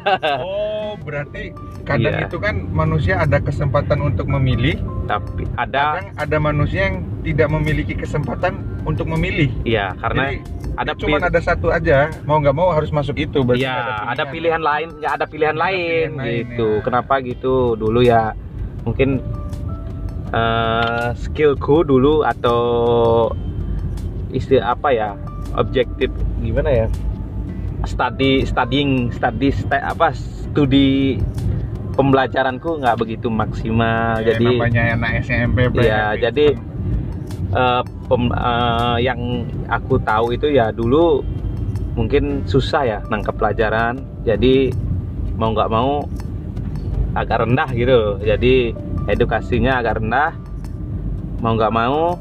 Oh, 0.89 0.97
berarti 1.05 1.53
kadang 1.85 2.17
Iya. 2.17 2.25
itu 2.25 2.37
kan 2.41 2.65
manusia 2.69 3.21
ada 3.21 3.37
kesempatan 3.37 4.01
untuk 4.01 4.25
memilih, 4.25 4.81
tapi 5.05 5.45
ada 5.53 6.01
kadang 6.01 6.09
ada 6.17 6.37
manusia 6.41 6.89
yang 6.89 7.05
tidak 7.21 7.45
memiliki 7.49 7.93
kesempatan 7.93 8.57
untuk 8.89 9.05
memilih. 9.05 9.53
iya 9.63 9.93
karena 10.01 10.33
Jadi 10.33 10.59
ada 10.79 10.91
cuma 10.95 11.17
ada 11.19 11.41
satu 11.43 11.67
aja, 11.75 12.07
mau 12.23 12.39
nggak 12.39 12.55
mau 12.55 12.71
harus 12.71 12.87
masuk 12.87 13.19
itu. 13.19 13.43
Iya, 13.51 13.75
nggak 13.75 14.15
ada 14.15 14.23
pilihan 14.31 14.61
lain, 14.63 14.87
nggak 15.03 15.13
ada 15.19 15.25
pilihan 15.27 15.55
ada 15.59 15.63
lain 15.67 16.07
pilihan 16.07 16.15
lain, 16.15 16.31
gitu. 16.31 16.67
ya. 16.79 16.83
Kenapa 16.87 17.13
gitu? 17.19 17.55
Dulu 17.75 17.99
ya 17.99 18.31
mungkin 18.87 19.19
eh, 20.31 21.07
skillku 21.19 21.83
dulu 21.83 22.23
atau 22.23 22.61
istilah 24.31 24.71
apa 24.71 24.89
ya? 24.95 25.09
Objektif 25.59 26.07
gimana 26.39 26.71
ya? 26.71 26.87
Study, 27.83 28.47
studying, 28.47 29.11
study, 29.11 29.51
sta- 29.51 29.83
apa? 29.83 30.15
Studi 30.15 31.19
pembelajaranku 31.99 32.79
nggak 32.79 32.95
begitu 33.03 33.27
maksimal. 33.27 34.23
Ya, 34.23 34.39
jadi 34.39 34.47
namanya 34.47 34.83
anak 34.95 35.11
SMP. 35.27 35.67
Iya, 35.75 36.15
ya. 36.15 36.31
jadi 36.31 36.55
eh, 37.51 37.83
pem- 38.09 38.33
eh, 38.33 38.97
yang 39.05 39.45
aku 39.69 40.01
tahu 40.01 40.33
itu 40.33 40.49
ya 40.49 40.73
dulu 40.73 41.21
mungkin 41.93 42.43
susah 42.49 42.81
ya 42.83 42.99
nangkep 43.07 43.37
pelajaran. 43.37 44.01
Jadi 44.25 44.73
mau 45.37 45.53
nggak 45.53 45.71
mau 45.71 46.03
agak 47.13 47.45
rendah 47.45 47.69
gitu. 47.77 48.17
Jadi 48.25 48.73
edukasinya 49.05 49.79
agak 49.79 50.01
rendah. 50.01 50.33
Mau 51.39 51.55
nggak 51.55 51.71
mau 51.71 52.17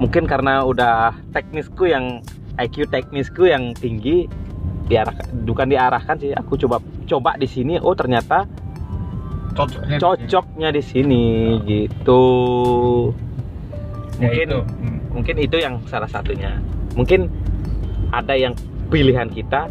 mungkin 0.00 0.24
karena 0.24 0.62
udah 0.62 1.14
teknisku 1.34 1.90
yang 1.90 2.22
IQ 2.58 2.90
teknisku 2.90 3.46
yang 3.50 3.74
tinggi 3.74 4.30
diarahkan 4.88 5.26
bukan 5.44 5.66
diarahkan 5.68 6.16
sih 6.16 6.32
aku 6.32 6.56
coba 6.56 6.80
coba 7.04 7.36
di 7.36 7.44
sini 7.44 7.76
oh 7.82 7.92
ternyata 7.92 8.48
cocoknya 9.52 9.98
cocoknya 10.00 10.68
di 10.72 10.82
sini 10.82 11.24
gitu 11.66 12.22
Ya, 14.18 14.26
mungkin 14.26 14.46
itu. 14.50 14.60
Hmm. 14.60 14.98
mungkin 15.14 15.36
itu 15.38 15.56
yang 15.62 15.74
salah 15.86 16.10
satunya 16.10 16.58
mungkin 16.98 17.30
ada 18.10 18.34
yang 18.34 18.54
pilihan 18.90 19.30
kita 19.30 19.70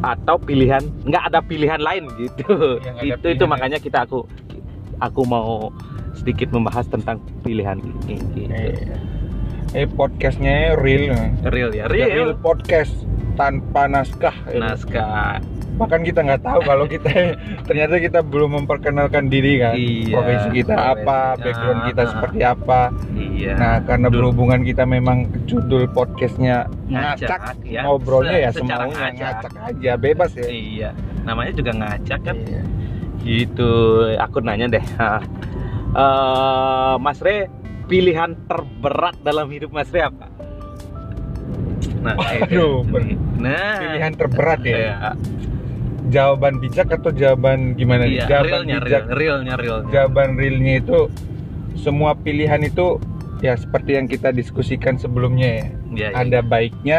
atau 0.00 0.36
pilihan 0.40 0.80
nggak 1.04 1.24
ada 1.28 1.38
pilihan 1.44 1.78
lain 1.78 2.08
gitu 2.16 2.80
Yang 2.80 2.96
ada 2.96 3.14
itu 3.20 3.26
itu 3.36 3.44
makanya 3.44 3.78
kita 3.78 4.08
aku 4.08 4.24
aku 5.02 5.22
mau 5.28 5.68
sedikit 6.14 6.54
membahas 6.54 6.86
tentang 6.88 7.18
pilihan 7.42 7.76
ini 7.82 8.16
gitu. 8.32 8.54
Eh, 8.54 8.96
eh 9.74 9.86
podcastnya 9.90 10.78
real, 10.78 11.10
real 11.50 11.70
ya 11.74 11.90
real 11.90 12.08
real 12.08 12.32
podcast 12.38 12.94
tanpa 13.34 13.90
naskah. 13.90 14.34
naskah 14.54 15.42
Bahkan 15.74 16.00
kita 16.02 16.20
nggak 16.20 16.40
tahu 16.40 16.60
kalau 16.62 16.84
kita 16.84 17.10
ternyata 17.66 17.98
kita 17.98 18.20
belum 18.20 18.62
memperkenalkan 18.62 19.26
diri 19.26 19.58
kan, 19.58 19.74
Iya, 19.74 20.12
profesi 20.12 20.48
kita 20.54 20.70
profesi. 20.72 20.92
apa, 21.02 21.18
background 21.36 21.80
kita 21.84 22.00
Ah. 22.00 22.08
seperti 22.08 22.40
apa. 22.42 22.80
iya 23.12 23.52
Nah, 23.54 23.76
karena 23.82 24.06
Dulu. 24.06 24.16
berhubungan 24.30 24.60
kita 24.62 24.84
memang 24.84 25.18
judul 25.44 25.86
podcastnya 25.88 26.70
Ngacak, 26.86 27.26
ngacak, 27.26 27.42
ya. 27.64 27.80
ngobrolnya 27.82 28.36
ya 28.38 28.50
Se- 28.50 28.60
secara 28.60 28.86
semuanya 28.86 29.02
ngacak. 29.10 29.50
ngacak 29.50 29.68
aja, 29.68 29.92
bebas 29.96 30.30
ya. 30.32 30.46
iya 30.46 30.90
namanya 31.22 31.52
juga 31.52 31.72
ngacak 31.72 32.20
kan 32.22 32.36
Iya. 32.38 32.62
gitu 33.20 33.70
aku 34.14 34.38
nanya 34.40 34.68
deh. 34.70 34.84
Eh, 35.94 36.94
Mas 36.98 37.18
Re 37.18 37.46
pilihan 37.84 38.34
terberat 38.44 39.14
dalam 39.20 39.46
hidup 39.46 39.70
Mas 39.70 39.86
Re 39.88 40.02
apa 40.02 40.26
nah 42.02 42.18
Waduh, 42.18 42.42
itu. 42.44 42.66
ber- 42.84 43.16
nah 43.38 43.78
Pilihan 43.78 44.12
terberat 44.12 44.60
ya. 44.60 44.74
iya, 44.74 44.94
Jawaban 46.04 46.60
bijak 46.60 46.88
atau 46.90 47.10
jawaban 47.10 47.72
gimana 47.74 48.04
nih? 48.04 48.20
iya 48.20 48.26
Jawaban 48.28 48.50
realnya 48.62 48.76
bijak, 48.78 49.02
real, 49.04 49.16
realnya 49.40 49.54
realnya 49.56 49.90
jawaban 49.90 50.28
realnya 50.36 50.74
itu 50.78 50.98
semua 51.74 52.12
pilihan 52.14 52.60
itu 52.60 53.00
ya 53.40 53.54
seperti 53.54 53.96
yang 53.96 54.06
kita 54.06 54.28
diskusikan 54.30 54.94
sebelumnya 54.94 55.48
ya. 55.50 55.66
Iya, 55.90 56.06
iya. 56.06 56.08
Ada 56.14 56.38
baiknya, 56.40 56.98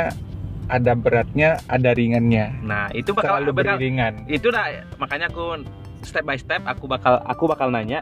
ada 0.68 0.94
beratnya, 0.94 1.62
ada 1.68 1.90
ringannya. 1.92 2.46
nah 2.62 2.90
itu 2.92 3.12
bakal 3.12 3.38
Selalu 3.38 3.52
bakal- 3.54 3.78
beriringan. 3.78 4.14
itu 4.26 4.48
nah 4.50 4.66
makanya 4.98 5.30
aku 5.30 5.62
step 6.02 6.22
by 6.22 6.36
step 6.36 6.62
aku 6.64 6.86
bakal 6.86 7.22
aku 7.24 7.44
bakal 7.46 7.70
nanya 7.70 8.02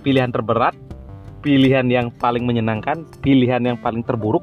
pilihan 0.00 0.30
terberat 0.30 0.74
pilihan 1.38 1.86
yang 1.86 2.10
paling 2.12 2.42
menyenangkan 2.42 3.02
pilihan 3.18 3.58
yang 3.60 3.74
paling 3.76 4.02
terburuk 4.02 4.42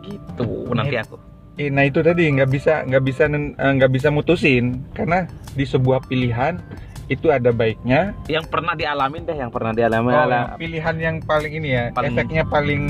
gitu 0.00 0.68
nanti 0.70 0.96
aku 0.96 1.16
Eh, 1.56 1.72
nah 1.72 1.82
itu 1.82 1.98
tadi 1.98 2.28
nggak 2.28 2.50
bisa 2.50 2.84
nggak 2.84 3.02
bisa 3.02 3.22
eh, 3.26 3.40
nggak 3.72 3.88
bisa 3.88 4.08
mutusin 4.08 4.84
karena 4.92 5.24
di 5.52 5.64
sebuah 5.64 6.04
pilihan 6.04 6.60
itu 7.06 7.30
ada 7.30 7.48
baiknya. 7.48 8.12
yang 8.26 8.42
pernah 8.44 8.74
dialamin 8.74 9.22
deh 9.22 9.38
yang 9.38 9.48
pernah 9.48 9.70
dialami 9.70 10.10
Oh, 10.10 10.20
ala- 10.20 10.58
pilihan 10.58 10.96
yang 10.98 11.16
paling 11.20 11.52
ini 11.54 11.68
ya, 11.70 11.84
Paling 11.90 12.12
efeknya 12.12 12.42
paling 12.44 12.82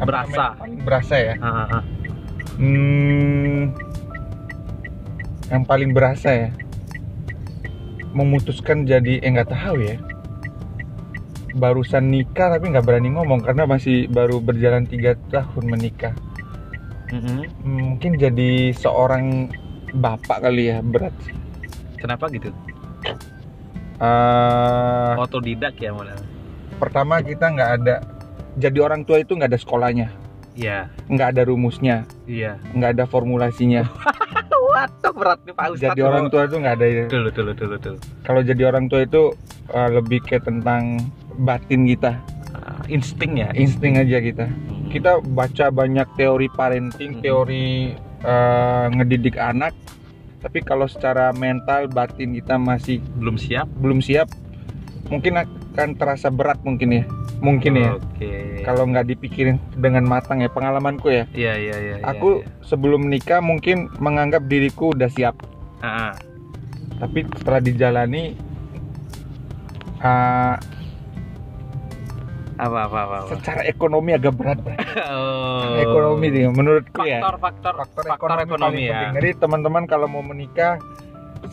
berasa. 0.00 0.34
namanya, 0.50 0.58
paling 0.58 0.78
berasa 0.82 1.14
ya. 1.14 1.34
Ah, 1.38 1.46
ah, 1.46 1.66
ah. 1.70 1.82
Hmm, 2.56 3.60
yang 5.46 5.62
paling 5.62 5.90
berasa 5.92 6.28
ya 6.28 6.48
memutuskan 8.10 8.82
jadi 8.82 9.20
eh 9.20 9.30
nggak 9.30 9.46
tahu 9.48 9.78
ya 9.78 9.94
barusan 11.54 12.08
nikah 12.08 12.50
tapi 12.50 12.68
nggak 12.68 12.82
berani 12.82 13.08
ngomong 13.10 13.40
karena 13.40 13.62
masih 13.62 14.08
baru 14.08 14.38
berjalan 14.38 14.84
tiga 14.84 15.14
tahun 15.28 15.64
menikah 15.68 16.16
Mm-mm. 17.08 17.40
Hmm, 17.64 17.80
mungkin 17.94 18.20
jadi 18.20 18.72
seorang 18.76 19.48
bapak 19.96 20.44
kali 20.44 20.72
ya 20.72 20.84
berat. 20.84 21.14
Kenapa 21.96 22.28
gitu? 22.28 22.52
Eh, 23.98 25.12
otodidak 25.18 25.74
ya 25.80 25.90
modal 25.90 26.20
pertama 26.78 27.18
kita 27.20 27.50
nggak 27.50 27.70
ada 27.82 27.94
jadi 28.54 28.78
orang 28.80 29.02
tua 29.02 29.22
itu 29.22 29.34
nggak 29.34 29.54
ada 29.54 29.60
sekolahnya. 29.60 30.08
Iya. 30.58 30.90
Nggak 31.06 31.28
ada 31.34 31.42
rumusnya. 31.46 32.02
Iya. 32.26 32.58
Nggak 32.74 32.90
ada 32.98 33.04
formulasinya. 33.06 33.86
Waduh 34.74 35.14
berat 35.14 35.38
nih 35.46 35.54
pak 35.54 35.66
ustadz. 35.74 35.94
Jadi 35.94 36.00
orang 36.02 36.26
tua 36.30 36.42
itu 36.46 36.56
nggak 36.58 36.74
ada 36.78 36.86
ya. 36.86 37.04
dulu 37.10 37.28
dulu 37.34 37.52
dulu 37.54 37.74
dulu 37.78 37.98
kalau 38.22 38.40
jadi 38.42 38.62
orang 38.70 38.86
tua 38.86 39.00
itu 39.06 39.22
eh, 39.74 39.90
lebih 39.90 40.22
ke 40.22 40.38
tentang 40.42 41.02
batin 41.38 41.86
kita 41.86 42.18
insting 42.88 43.40
ya 43.40 43.52
insting 43.54 44.00
aja 44.00 44.18
kita 44.18 44.46
Hmm. 44.48 44.88
kita 44.88 45.20
baca 45.20 45.68
banyak 45.68 46.08
teori 46.16 46.48
parenting 46.48 47.20
Mm. 47.20 47.22
teori 47.22 47.92
eh, 48.18 48.86
ngedidik 48.96 49.36
anak 49.38 49.76
tapi 50.38 50.62
kalau 50.64 50.88
secara 50.88 51.30
mental 51.36 51.86
batin 51.90 52.34
kita 52.34 52.56
masih 52.56 53.04
belum 53.20 53.36
siap 53.36 53.68
belum 53.78 54.00
siap 54.00 54.32
mungkin 55.12 55.40
akan 55.40 55.94
terasa 55.94 56.32
berat 56.32 56.58
mungkin 56.64 57.02
ya 57.02 57.04
mungkin 57.38 57.78
ya 57.78 57.94
oke 57.94 58.66
kalau 58.66 58.82
nggak 58.90 59.14
dipikirin 59.14 59.62
dengan 59.78 60.02
matang 60.02 60.42
ya 60.42 60.50
pengalamanku 60.50 61.06
ya 61.10 61.24
iya 61.34 61.54
iya 61.54 61.76
iya 61.78 61.94
iya, 62.02 62.04
aku 62.06 62.42
iya. 62.42 62.50
sebelum 62.66 63.06
menikah 63.06 63.38
mungkin 63.38 63.86
menganggap 64.02 64.46
diriku 64.50 64.90
udah 64.90 65.06
siap 65.06 65.38
ah. 65.84 66.14
tapi 66.98 67.22
setelah 67.38 67.62
dijalani 67.62 68.34
uh, 70.02 70.58
apa 72.58 72.90
apa 72.90 72.98
apa, 73.06 73.16
apa. 73.22 73.30
secara 73.38 73.62
ekonomi 73.70 74.10
agak 74.18 74.34
berat. 74.34 74.58
Oh. 75.06 75.78
ekonomi 75.78 76.26
nih 76.34 76.50
menurutku 76.50 77.06
ya 77.06 77.22
faktor 77.22 77.38
faktor 77.38 77.74
faktor, 77.78 78.02
faktor 78.10 78.28
ekonomi, 78.42 78.42
ekonomi 78.42 78.82
ya 78.82 78.98
penting. 78.98 79.08
jadi 79.14 79.28
teman-teman 79.38 79.82
kalau 79.86 80.06
mau 80.10 80.22
menikah 80.26 80.82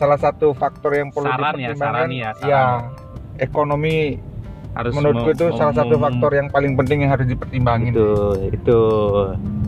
salah 0.01 0.17
satu 0.17 0.57
faktor 0.57 0.97
yang 0.97 1.13
perlu 1.13 1.29
Saran 1.29 1.55
ya, 1.61 1.69
dipertimbangkan 1.69 2.01
saran 2.01 2.09
ya, 2.09 2.29
saran. 2.33 2.49
ya, 2.49 2.63
ekonomi 3.37 4.17
harus 4.75 4.91
menurutku 4.91 5.29
itu 5.31 5.45
salah 5.55 5.71
satu 5.71 5.95
faktor 5.95 6.31
yang 6.35 6.51
paling 6.51 6.75
penting 6.75 7.07
yang 7.07 7.11
harus 7.15 7.29
dipertimbangin 7.31 7.95
itu 7.95 8.09
itu 8.51 8.79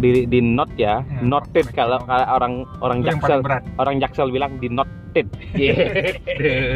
di 0.03 0.27
di 0.27 0.39
note 0.43 0.75
ya 0.75 0.99
Ya, 0.99 1.21
noted 1.23 1.65
faktor 1.71 1.71
kalau 1.71 2.01
kalau 2.03 2.27
orang 2.27 2.67
orang 2.83 2.99
itu 3.05 3.07
jaksel 3.07 3.39
orang 3.79 3.95
jaksel 4.03 4.27
bilang 4.33 4.59
di 4.59 4.67
noted 4.67 5.29
Yeah. 5.57 6.13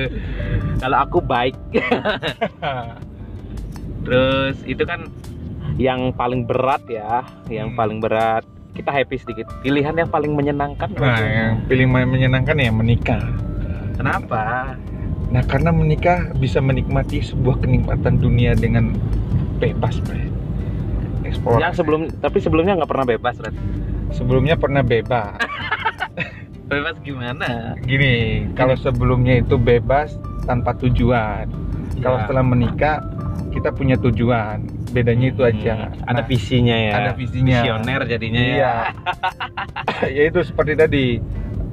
kalau 0.81 0.97
aku 1.05 1.21
baik 1.21 1.53
terus 4.01 4.57
itu 4.63 4.81
kan 4.81 5.07
yang 5.75 6.11
paling 6.11 6.43
berat 6.43 6.83
ya 6.85 7.21
yang 7.47 7.71
Hmm. 7.71 7.79
paling 7.79 7.97
berat 7.97 8.43
kita 8.71 8.89
happy 8.89 9.15
sedikit 9.15 9.45
pilihan 9.59 9.93
yang 9.93 10.07
paling 10.07 10.31
menyenangkan 10.31 10.89
nah 10.95 11.19
yang 11.19 11.61
pilih 11.65 11.85
menyenangkan 11.87 12.55
ya 12.55 12.71
menikah 12.71 13.23
kenapa 13.93 14.75
Nah, 15.31 15.47
karena 15.47 15.71
menikah 15.71 16.27
bisa 16.35 16.59
menikmati 16.59 17.23
sebuah 17.23 17.63
kenikmatan 17.63 18.19
dunia 18.19 18.51
dengan 18.51 18.91
bebas, 19.57 20.03
Bre. 20.03 20.27
Eksplorasi. 21.23 21.63
yang 21.63 21.71
sebelum 21.71 22.01
tapi 22.19 22.43
sebelumnya 22.43 22.75
nggak 22.75 22.91
pernah 22.91 23.07
bebas 23.07 23.39
Red. 23.39 23.55
Sebelumnya 24.11 24.59
pernah 24.59 24.83
bebas. 24.83 25.39
bebas 26.67 26.99
gimana 26.99 27.79
Gini, 27.79 28.43
kalau 28.53 28.75
sebelumnya 28.75 29.39
itu 29.39 29.55
bebas 29.55 30.19
tanpa 30.43 30.75
tujuan. 30.75 31.47
Kalau 31.95 32.17
Ya. 32.17 32.27
setelah 32.27 32.43
menikah 32.43 32.99
kita 33.51 33.69
punya 33.69 33.95
tujuan. 33.95 34.63
Bedanya 34.89 35.27
itu 35.29 35.43
aja. 35.43 35.87
Hmm, 35.87 36.09
ada 36.09 36.21
Nah, 36.21 36.25
visinya 36.25 36.75
ya 36.75 36.91
ada 36.97 37.11
visinya. 37.13 37.59
visioner 37.61 38.01
jadinya 38.05 38.41
ya 38.41 38.55
Iya. 38.55 38.73
Yaitu 40.17 40.39
seperti 40.41 40.73
tadi 40.73 41.05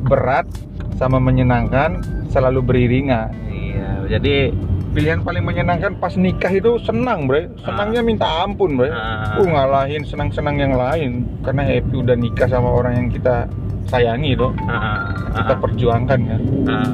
berat 0.04 0.46
sama 0.94 1.18
menyenangkan 1.18 2.02
selalu 2.28 2.60
beriringan. 2.62 3.30
iya 3.48 4.04
jadi 4.08 4.50
Pilihan 4.88 5.20
paling 5.20 5.44
menyenangkan 5.44 6.00
pas 6.00 6.16
nikah 6.16 6.48
itu 6.48 6.80
senang, 6.80 7.28
Bre. 7.28 7.52
Senangnya 7.60 8.00
minta 8.00 8.24
ampun, 8.42 8.74
Bre. 8.74 8.88
Ah. 8.88 9.36
Uh, 9.36 9.44
ngalahin 9.46 10.00
senang-senang 10.02 10.56
yang 10.56 10.74
lain 10.74 11.28
karena 11.44 11.62
happy 11.62 11.92
udah 11.92 12.16
nikah 12.16 12.48
sama 12.48 12.72
orang 12.72 12.96
yang 12.96 13.08
kita 13.12 13.46
sayangi 13.84 14.32
tuh. 14.32 14.50
ah, 14.64 15.12
Kita 15.36 15.54
ah, 15.54 15.60
perjuangkan 15.60 16.18
ya. 16.24 16.38
ah. 16.66 16.88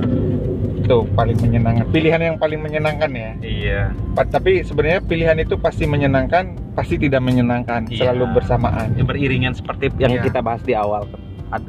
Itu 0.84 1.08
paling 1.10 1.36
menyenangkan. 1.38 1.84
Pilihan 1.88 2.20
yang 2.22 2.36
paling 2.36 2.60
menyenangkan 2.60 3.10
ya. 3.10 3.30
iya 3.40 3.80
Pa- 4.12 4.24
Tapi 4.26 4.60
sebenarnya 4.60 5.00
pilihan 5.00 5.36
itu 5.38 5.56
pasti 5.56 5.84
menyenangkan, 5.84 6.44
pasti 6.72 6.96
tidak 6.96 7.18
menyenangkan, 7.18 7.88
Iya. 7.88 8.12
selalu 8.12 8.36
bersamaan. 8.36 8.92
Ya, 8.92 9.02
beriringan 9.02 9.52
seperti 9.52 9.88
yang 9.96 10.12
Iya. 10.14 10.22
kita 10.22 10.40
bahas 10.40 10.60
di 10.60 10.74
awal 10.74 11.08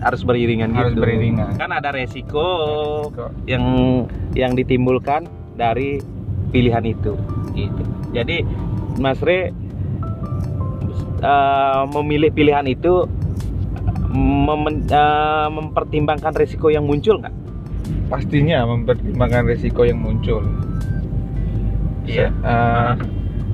harus 0.01 0.25
beriringan 0.25 0.73
Harus 0.73 0.91
gitu 0.91 1.05
beriringan. 1.05 1.53
kan 1.55 1.69
ada 1.69 1.93
resiko 1.93 2.41
Kok. 3.07 3.45
yang 3.45 3.61
yang 4.33 4.51
ditimbulkan 4.51 5.29
dari 5.53 6.01
pilihan 6.49 6.81
itu 6.83 7.13
gitu 7.53 7.83
jadi 8.09 8.41
Mas 8.97 9.21
Re 9.21 9.53
eh, 11.21 11.83
memilih 11.91 12.31
pilihan 12.31 12.65
itu 12.65 13.05
memen- 14.11 14.87
eh, 14.87 15.47
mempertimbangkan 15.49 16.33
resiko 16.33 16.67
yang 16.67 16.83
muncul 16.83 17.21
nggak 17.21 17.35
Pastinya 18.05 18.65
mempertimbangkan 18.65 19.45
resiko 19.45 19.81
yang 19.81 19.97
muncul. 19.97 20.45
Iya. 22.05 22.29
Se- 22.29 22.37
eh, 22.37 22.91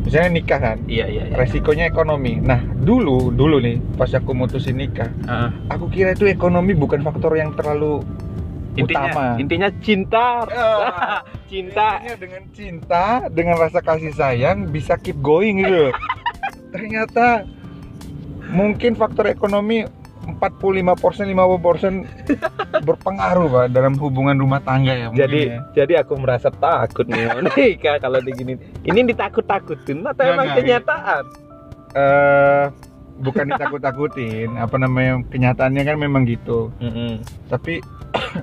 misalnya 0.02 0.30
nikah 0.34 0.60
kan, 0.60 0.78
iya 0.86 1.08
iya, 1.08 1.24
iya. 1.26 1.36
resikonya 1.36 1.86
ekonomi. 1.86 2.36
Nah, 2.38 2.60
dulu 2.60 3.32
dulu 3.32 3.58
nih 3.58 3.80
pas 3.96 4.12
aku 4.12 4.34
mutusin 4.34 4.76
nikah, 4.76 5.08
Ah, 5.24 5.56
aku 5.68 5.88
kira 5.88 6.12
itu 6.12 6.26
ekonomi 6.26 6.74
bukan 6.74 7.00
faktor 7.00 7.32
yang 7.34 7.54
terlalu 7.54 8.04
intinya 8.74 9.08
utama. 9.08 9.26
intinya 9.38 9.70
cinta 9.80 10.26
Ah. 10.44 11.20
cinta 11.52 12.00
Intinya 12.00 12.16
dengan 12.18 12.44
cinta, 12.52 13.04
dengan 13.30 13.56
rasa 13.56 13.80
kasih 13.80 14.12
sayang 14.12 14.68
bisa 14.68 14.96
keep 14.96 15.16
going 15.18 15.60
gitu. 15.60 15.96
Ternyata 16.74 17.48
mungkin 18.48 18.96
faktor 18.96 19.28
ekonomi 19.28 19.88
45% 20.34 20.92
50% 21.26 22.04
berpengaruh 22.84 23.48
Pak 23.48 23.66
dalam 23.74 23.94
hubungan 23.98 24.36
rumah 24.38 24.60
tangga 24.62 24.94
ya. 24.94 25.08
jadi 25.14 25.42
ya. 25.42 25.60
jadi 25.84 25.94
aku 26.06 26.18
merasa 26.20 26.50
takut 26.50 27.06
nih 27.08 27.30
nikah 27.56 27.98
kalau 28.02 28.20
digini 28.20 28.58
ini 28.84 29.00
ditakut-takutin 29.08 30.02
atau 30.04 30.14
Nggak, 30.14 30.34
emang 30.34 30.48
nggak. 30.48 30.58
kenyataan 30.60 31.24
eh 31.92 32.66
bukan 33.22 33.46
ditakut-takutin, 33.54 34.50
apa 34.66 34.76
namanya 34.82 35.22
kenyataannya 35.30 35.84
kan 35.86 35.98
memang 36.02 36.26
gitu. 36.26 36.74
Mm-mm. 36.82 37.22
Tapi 37.54 37.78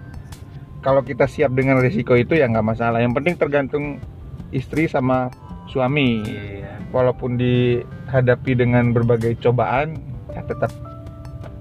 kalau 0.87 1.03
kita 1.03 1.27
siap 1.27 1.51
dengan 1.51 1.83
risiko 1.83 2.15
itu 2.15 2.39
ya 2.39 2.47
nggak 2.47 2.63
masalah. 2.63 3.03
Yang 3.03 3.19
penting 3.19 3.35
tergantung 3.35 3.85
istri 4.55 4.87
sama 4.87 5.35
suami. 5.67 6.23
iya 6.23 6.79
walaupun 6.93 7.37
dihadapi 7.37 8.53
dengan 8.57 8.97
berbagai 8.97 9.37
cobaan 9.45 10.01
ya 10.33 10.41
tetap 10.45 10.73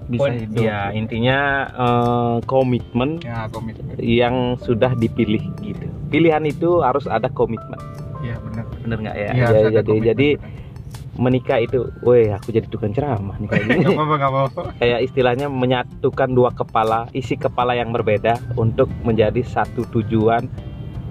bisa 0.08 0.24
Poin- 0.24 0.40
hidup 0.40 0.62
ya 0.62 0.88
intinya 0.90 1.38
eh, 1.68 2.36
komitmen 2.42 3.20
ya 3.20 3.44
komitmen. 3.46 3.92
yang 3.98 4.34
sudah 4.56 4.92
dipilih 4.94 5.44
gitu. 5.60 5.84
Pilihan 6.08 6.40
itu 6.42 6.80
harus 6.80 7.04
ada 7.04 7.28
komitmen. 7.28 7.76
Ya 8.18 8.40
benar. 8.40 8.64
Bener 8.78 8.98
nggak 8.98 9.16
ya, 9.16 9.28
Iya, 9.28 9.34
Ya, 9.34 9.46
ada 9.46 9.60
jadi 9.70 9.84
komitmen, 9.84 10.06
jadi 10.06 10.28
benar. 10.34 10.56
menikah 11.18 11.58
itu 11.58 11.78
weh 12.00 12.30
aku 12.30 12.48
jadi 12.48 12.66
tukang 12.66 12.90
ceramah 12.90 13.36
nih 13.36 13.46
kayak 13.46 13.62
gini. 13.64 13.76
Nggak 13.84 13.92
apa-apa 13.92 14.14
nggak 14.14 14.32
apa-apa. 14.32 14.62
Kayak 14.76 15.00
istilahnya 15.02 15.46
menyatukan 15.46 16.28
dua 16.30 16.50
kepala 16.50 17.10
isi 17.12 17.34
kepala 17.34 17.74
yang 17.74 17.90
berbeda 17.90 18.38
untuk 18.54 18.88
menjadi 19.02 19.42
satu 19.42 19.84
tujuan 19.90 20.48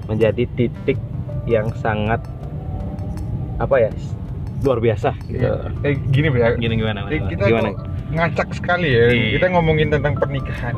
menjadi 0.05 0.47
titik 0.49 0.97
yang 1.45 1.69
sangat 1.75 2.23
apa 3.57 3.75
ya 3.77 3.89
luar 4.60 4.79
biasa 4.79 5.13
gitu. 5.27 5.38
Iya. 5.39 5.69
eh, 5.83 5.93
gini 6.07 6.27
ya. 6.31 6.49
Gini 6.55 6.73
gimana, 6.75 7.05
Eh, 7.05 7.13
gimana? 7.13 7.29
kita 7.29 7.43
gimana? 7.45 7.69
Ngacak 8.07 8.49
sekali 8.53 8.87
ya. 8.87 9.05
Iya. 9.09 9.29
kita 9.37 9.45
ngomongin 9.51 9.87
tentang 9.89 10.15
pernikahan. 10.15 10.75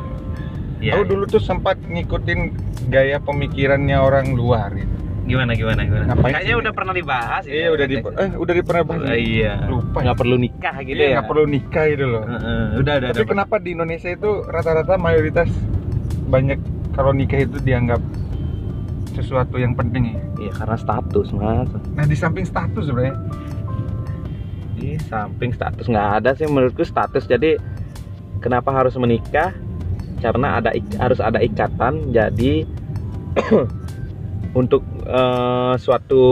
Iya, 0.80 0.96
aku 0.96 1.02
dulu 1.06 1.24
tuh 1.28 1.38
sempat 1.38 1.76
ngikutin 1.78 2.40
gaya 2.88 3.20
pemikirannya 3.20 3.94
orang 3.94 4.32
luar 4.32 4.72
gitu. 4.72 4.96
gimana 5.20 5.54
gimana 5.54 5.86
gimana? 5.86 6.04
Ngapain? 6.10 6.32
Kayaknya 6.34 6.50
sih? 6.50 6.58
udah 6.58 6.72
pernah 6.74 6.90
dibahas 6.96 7.42
iya 7.46 7.68
udah 7.70 7.86
di 7.86 7.96
eh 8.02 8.30
udah 8.34 8.54
di 8.56 8.62
pernah 8.66 8.82
bahas. 8.82 9.04
Oh, 9.04 9.14
iya. 9.14 9.54
Lupa. 9.62 9.98
Nggak 10.02 10.18
perlu 10.18 10.36
nikah 10.36 10.76
gitu 10.82 10.96
Iya, 10.96 11.06
ya? 11.06 11.12
nggak 11.14 11.26
perlu 11.30 11.44
nikah 11.46 11.84
gitu 11.86 12.04
loh. 12.08 12.24
Heeh, 12.26 12.64
udah 12.74 12.94
udah 12.98 13.08
tapi 13.14 13.22
udah. 13.22 13.30
kenapa 13.30 13.54
di 13.62 13.70
Indonesia 13.70 14.10
itu 14.10 14.30
rata-rata 14.42 14.94
mayoritas 14.96 15.48
banyak 16.26 16.58
kalau 16.90 17.12
nikah 17.14 17.38
itu 17.38 17.62
dianggap 17.62 18.02
sesuatu 19.12 19.54
yang 19.54 19.76
penting 19.76 20.02
ya? 20.08 20.20
Iya 20.40 20.52
karena 20.56 20.74
status 20.74 21.28
mas. 21.30 21.70
Nah 21.94 22.04
di 22.08 22.16
samping 22.16 22.42
status 22.42 22.82
sebenarnya 22.82 23.14
di 24.80 24.96
samping 25.06 25.52
status. 25.52 25.84
Nggak 25.84 26.08
ada 26.18 26.30
sih 26.32 26.48
menurutku 26.48 26.82
status. 26.82 27.28
Jadi 27.28 27.60
kenapa 28.40 28.72
harus 28.72 28.96
menikah? 28.96 29.52
Karena 30.20 30.56
ada 30.58 30.72
harus 30.96 31.20
ada 31.20 31.38
ikatan. 31.38 32.10
Jadi 32.10 32.64
untuk 34.60 34.80
eh, 35.04 35.74
suatu 35.76 36.24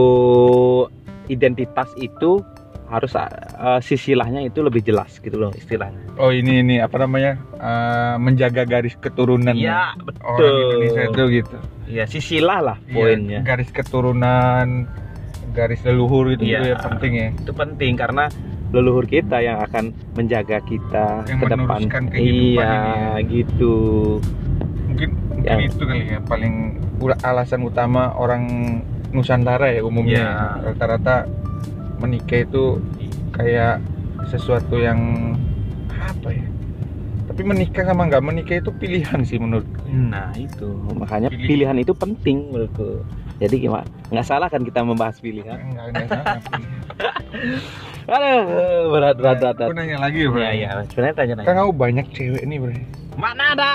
identitas 1.28 1.92
itu 1.96 2.40
harus 2.88 3.12
eh, 3.12 3.80
sisilahnya 3.84 4.48
itu 4.48 4.64
lebih 4.64 4.80
jelas 4.80 5.20
gitu 5.20 5.37
loh 5.37 5.52
istilahnya. 5.52 6.00
Oh 6.16 6.32
ini 6.32 6.64
ini 6.64 6.80
apa 6.80 6.96
namanya? 6.98 7.37
Eh, 7.61 8.14
menjaga 8.16 8.64
garis 8.64 8.96
keturunan 8.96 9.52
Iya 9.52 9.92
ya. 9.92 10.00
betul. 10.00 10.24
Orang 10.24 10.52
Indonesia 10.64 11.02
itu 11.04 11.22
gitu. 11.44 11.56
Ya 11.88 12.04
sisilah 12.04 12.61
lah 12.61 12.78
Iya, 12.84 12.92
poinnya. 12.96 13.40
garis 13.44 13.68
keturunan 13.72 14.88
garis 15.50 15.80
leluhur 15.82 16.30
itu 16.30 16.44
Iya. 16.44 16.50
juga 16.54 16.66
ya 16.66 16.76
penting 16.82 17.12
ya 17.12 17.28
itu 17.32 17.52
penting 17.52 17.92
karena 17.94 18.24
leluhur 18.68 19.04
kita 19.04 19.40
yang 19.40 19.58
akan 19.61 19.84
menjaga 20.12 20.61
kita 20.61 21.24
Yang 21.24 21.38
ke 21.38 21.46
depan 21.48 21.80
iya 22.12 22.61
ini 23.16 23.42
gitu 23.42 23.74
mungkin 24.87 25.08
mungkin 25.26 25.46
Ya. 25.46 25.56
itu 25.62 25.80
kali 25.80 26.04
ya 26.06 26.20
paling 26.20 26.54
alasan 27.22 27.62
utama 27.62 28.12
orang 28.12 28.44
Nusantara 29.08 29.70
ya 29.70 29.80
umumnya 29.80 30.20
Iya. 30.20 30.68
rata-rata 30.68 31.24
menikah 31.96 32.44
itu 32.44 32.76
kayak 33.30 33.80
sesuatu 34.26 34.76
yang 34.76 35.32
apa 35.88 36.28
ya 36.28 36.44
tapi 37.24 37.40
menikah 37.42 37.84
sama 37.84 38.04
nggak 38.04 38.20
menikah 38.20 38.56
itu 38.56 38.70
pilihan 38.70 39.20
sih 39.22 39.37
menurut 39.37 39.64
Nah 39.88 40.28
itu 40.34 40.68
makanya 40.92 41.28
Pilih. 41.28 41.46
pilihan 41.46 41.76
itu 41.78 41.92
penting 41.92 42.50
menurutku. 42.50 43.00
Jadi 43.38 43.55
gimana? 43.61 43.87
Nggak 44.09 44.27
salah 44.27 44.48
kan 44.48 44.61
kita 44.61 44.83
membahas 44.83 45.16
pilihan? 45.16 45.59
nggak 45.68 45.85
ada 45.88 46.05
salah 46.09 46.37
Aduh 48.09 48.42
berat 48.90 49.16
berat 49.16 49.37
berat. 49.38 49.57
aku 49.61 49.72
nanya 49.72 50.01
lagi 50.01 50.24
bro 50.24 50.40
Ya 50.40 50.51
ya 50.51 50.68
sebenarnya 50.88 51.14
tanya 51.14 51.35
kan 51.37 51.44
nanya. 51.44 51.59
kamu 51.61 51.72
banyak 51.77 52.07
cewek 52.11 52.42
nih 52.42 52.59
bro 52.59 52.72
Mana 53.14 53.44
ada? 53.53 53.72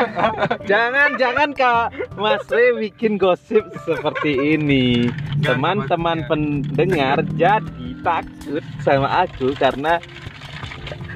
jangan 0.70 1.16
jangan 1.16 1.48
kak 1.50 1.88
Mas 2.14 2.44
Re 2.46 2.76
bikin 2.78 3.16
gosip 3.16 3.64
seperti 3.82 4.54
ini. 4.54 5.08
Nggak, 5.40 5.56
Teman-teman 5.56 6.18
pendengar 6.28 7.24
jadi 7.34 7.88
takut 8.00 8.60
sama 8.84 9.24
aku 9.24 9.56
karena 9.56 9.96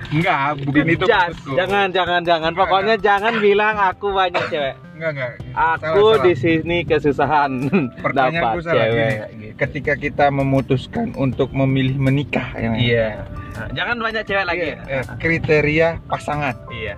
enggak 0.08 0.56
bukan 0.64 0.86
itu 0.88 1.04
jangan 1.04 1.92
jangan 1.92 2.20
jangan 2.24 2.50
Nggak, 2.50 2.56
pokoknya 2.56 2.94
jangan 2.96 3.34
bilang 3.36 3.76
aku 3.76 4.10
banyak 4.10 4.40
cewek. 4.48 4.74
Enggak 4.98 5.10
enggak 5.12 5.32
Aku 5.54 5.78
Salah, 5.78 5.94
salah. 6.12 6.24
di 6.24 6.34
sini 6.34 6.76
kesusahan 6.82 7.50
dapat 8.16 8.54
cewek. 8.60 9.10
gini 9.32 9.48
ketika 9.54 9.92
kita 9.94 10.26
memutuskan 10.28 11.14
untuk 11.14 11.50
memilih 11.52 11.96
menikah 11.96 12.50
ya 12.52 12.70
Iya. 12.72 13.08
Nah, 13.54 13.68
jangan 13.72 13.96
banyak 13.98 14.22
cewek 14.22 14.44
lagi. 14.44 14.68
Iya, 14.68 14.78
eh, 14.92 15.04
kriteria 15.16 15.88
pasangan 16.04 16.54
Iya. 16.68 16.94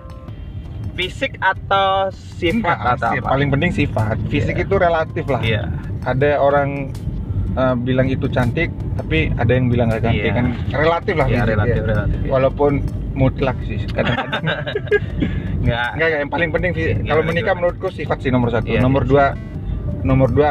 Fisik 0.91 1.39
atau 1.39 2.09
sifat 2.11 2.53
Enggak, 2.75 2.99
atau 2.99 3.09
apa? 3.15 3.29
paling 3.29 3.49
penting 3.49 3.71
sifat 3.71 4.17
fisik 4.27 4.55
Iya. 4.55 4.65
itu 4.65 4.75
relatif 4.75 5.25
lah 5.25 5.41
Iya. 5.41 5.63
ada 6.03 6.31
orang 6.37 6.91
eh, 7.51 7.75
bilang 7.77 8.07
itu 8.07 8.27
cantik 8.27 8.69
tapi 8.93 9.31
ada 9.33 9.51
yang 9.51 9.67
bilang 9.67 9.87
nggak 9.87 10.03
cantik 10.03 10.23
Iya. 10.23 10.33
kan 10.33 10.45
relatif 10.71 11.13
lah 11.15 11.25
Iya, 11.25 11.35
fisik, 11.37 11.49
relatif, 11.49 11.75
ya. 11.77 11.87
relatif. 11.87 12.17
iya. 12.19 12.29
walaupun 12.29 12.71
mutlak 13.11 13.57
sih 13.63 13.77
kadang-kadang 13.87 14.41
Enggak. 15.61 15.93
enggak 15.93 16.07
enggak, 16.07 16.19
yang 16.19 16.31
paling 16.31 16.49
penting 16.49 16.71
sih 16.71 16.85
Gimana, 16.91 17.07
kalau 17.07 17.21
menikah 17.23 17.43
gimana? 17.45 17.59
menurutku 17.61 17.87
sifat 17.89 18.17
sih 18.19 18.31
nomor 18.31 18.49
satu 18.49 18.67
Iya, 18.67 18.79
nomor 18.79 19.03
iya, 19.03 19.09
dua 19.09 19.25
nomor 20.01 20.29
dua 20.29 20.49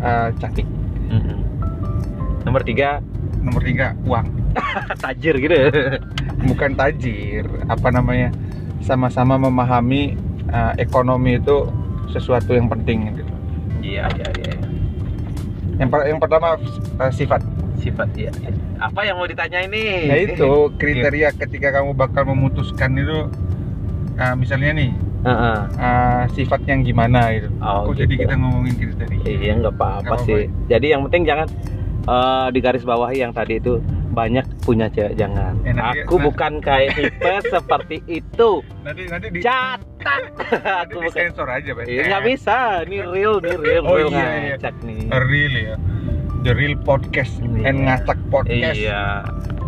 eh, 0.00 0.28
cantik 0.36 0.66
Mm-mm. 1.10 1.38
Nomor 2.40 2.62
tiga 2.62 3.02
nomor 3.36 3.60
tiga 3.60 3.92
uang 4.02 4.26
tajir 5.02 5.34
gitu. 5.36 5.54
bukan 6.42 6.72
tajir 6.72 7.44
apa 7.66 7.88
namanya 7.88 8.32
sama-sama 8.80 9.36
memahami 9.36 10.16
uh, 10.48 10.72
ekonomi 10.74 11.36
itu 11.36 11.68
sesuatu 12.08 12.50
yang 12.50 12.66
penting 12.66 13.12
gitu. 13.12 13.22
iya 13.80 14.08
iya 14.10 14.28
iya 14.36 14.54
Yang, 15.76 15.88
per- 15.88 16.06
yang 16.06 16.18
pertama 16.18 16.56
uh, 16.96 17.12
sifat. 17.12 17.40
Sifat 17.80 18.08
iya. 18.14 18.30
apa 18.78 19.00
yang 19.02 19.16
mau 19.16 19.24
ditanya 19.24 19.64
ini 19.64 20.06
Nah 20.06 20.18
itu 20.20 20.50
kriteria 20.76 21.32
ketika 21.34 21.72
kamu 21.72 21.92
bakal 21.92 22.28
memutuskan 22.28 22.94
itu 22.94 23.26
uh, 24.16 24.34
misalnya 24.36 24.76
nih 24.76 24.90
Heeh. 25.20 25.58
uh, 25.76 26.22
sifat 26.32 26.64
yang 26.64 26.80
gimana 26.80 27.28
gitu. 27.36 27.48
Oh, 27.60 27.88
Kok 27.88 27.96
jadi 27.98 28.14
gitu. 28.14 28.22
kita 28.24 28.34
ngomongin 28.36 28.74
kriteria? 28.74 29.20
Iya 29.24 29.52
nggak 29.60 29.74
apa-apa 29.76 30.14
sih. 30.24 30.48
Jadi 30.64 30.86
yang 30.92 31.04
penting 31.04 31.28
jangan 31.28 31.48
eh, 32.00 32.46
di 32.50 32.58
garis 32.58 32.80
bawahi 32.82 33.20
yang 33.20 33.32
tadi 33.32 33.60
itu 33.60 33.84
banyak 34.10 34.42
punya 34.64 34.88
cewek 34.88 35.14
jangan. 35.14 35.54
Eh, 35.62 35.76
nanti- 35.76 36.02
Aku 36.02 36.16
nanti- 36.16 36.26
bukan 36.26 36.52
kayak 36.58 36.90
tipe 36.98 37.32
seperti 37.46 37.96
itu. 38.08 38.50
Nanti 38.82 39.02
nanti 39.06 39.26
di 39.28 39.40
Catat. 39.44 40.22
Aku 40.88 40.98
di 40.98 41.06
bukan. 41.12 41.20
sensor 41.30 41.46
aja, 41.46 41.70
Pak. 41.76 41.84
Iya 41.84 42.02
nggak 42.08 42.24
bisa. 42.26 42.56
Ini 42.88 42.96
real, 43.06 43.34
nih 43.44 43.54
real, 43.64 43.84
Oh, 43.84 43.94
real 43.94 44.08
iya, 44.10 44.56
iya. 44.56 44.70
nih. 44.82 45.00
Real 45.12 45.54
ya. 45.54 45.76
The 46.40 46.56
real 46.56 46.76
podcast 46.80 47.36
Iya. 47.44 47.68
and 47.68 47.76
ngacak 47.84 48.18
podcast. 48.32 48.76
Iya. 48.76 49.04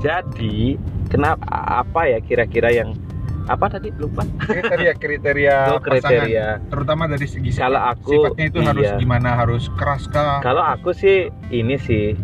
Jadi 0.00 0.80
kenapa 1.12 1.44
apa 1.84 2.08
ya 2.08 2.18
kira-kira 2.24 2.72
yang 2.72 2.96
apa 3.44 3.68
tadi 3.68 3.92
lupa? 3.98 4.24
Kriteria 4.40 4.92
kriteria 4.96 5.56
Oh, 5.76 5.80
kriteria. 5.82 6.62
pasangan, 6.62 6.70
terutama 6.72 7.02
dari 7.10 7.26
segi. 7.28 7.50
Kalau 7.52 7.76
aku, 7.76 8.10
sifatnya 8.16 8.44
itu 8.48 8.58
harus 8.64 8.86
iya. 8.88 8.96
gimana? 8.96 9.36
Harus 9.36 9.68
keras 9.76 10.08
kah? 10.08 10.40
Kalau 10.40 10.62
aku 10.62 10.94
sih 10.96 11.28
ini 11.52 11.76
sih 11.76 12.16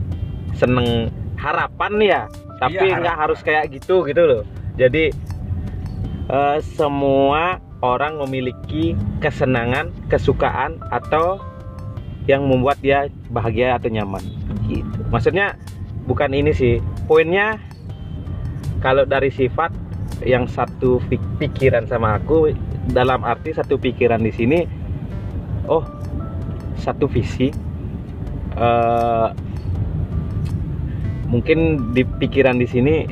seneng 0.57 1.13
harapan 1.37 1.93
ya, 2.01 2.23
tapi 2.63 2.81
Iya, 2.89 3.05
nggak 3.05 3.17
harus 3.19 3.41
kayak 3.45 3.69
gitu 3.75 4.07
gitu 4.09 4.23
loh. 4.25 4.43
Jadi 4.81 5.13
eh, 6.29 6.59
semua 6.75 7.59
orang 7.85 8.19
memiliki 8.27 8.97
kesenangan, 9.23 9.91
kesukaan 10.11 10.83
atau 10.91 11.39
yang 12.29 12.45
membuat 12.45 12.79
dia 12.85 13.09
bahagia 13.33 13.81
atau 13.81 13.89
nyaman. 13.89 14.23
Gitu. 14.69 15.01
Maksudnya 15.09 15.57
bukan 16.05 16.31
ini 16.37 16.53
sih. 16.53 16.79
Poinnya 17.09 17.57
kalau 18.85 19.09
dari 19.09 19.33
sifat 19.33 19.73
yang 20.23 20.47
satu 20.47 21.01
pik- 21.09 21.41
pikiran 21.41 21.89
sama 21.89 22.19
aku 22.21 22.53
dalam 22.91 23.23
arti 23.23 23.55
satu 23.55 23.79
pikiran 23.79 24.19
di 24.19 24.33
sini 24.35 24.59
oh 25.71 25.85
satu 26.79 27.07
visi 27.07 27.53
eh 28.59 29.29
mungkin 31.29 31.93
di 31.93 32.03
pikiran 32.03 32.57
di 32.57 32.65
sini 32.65 33.05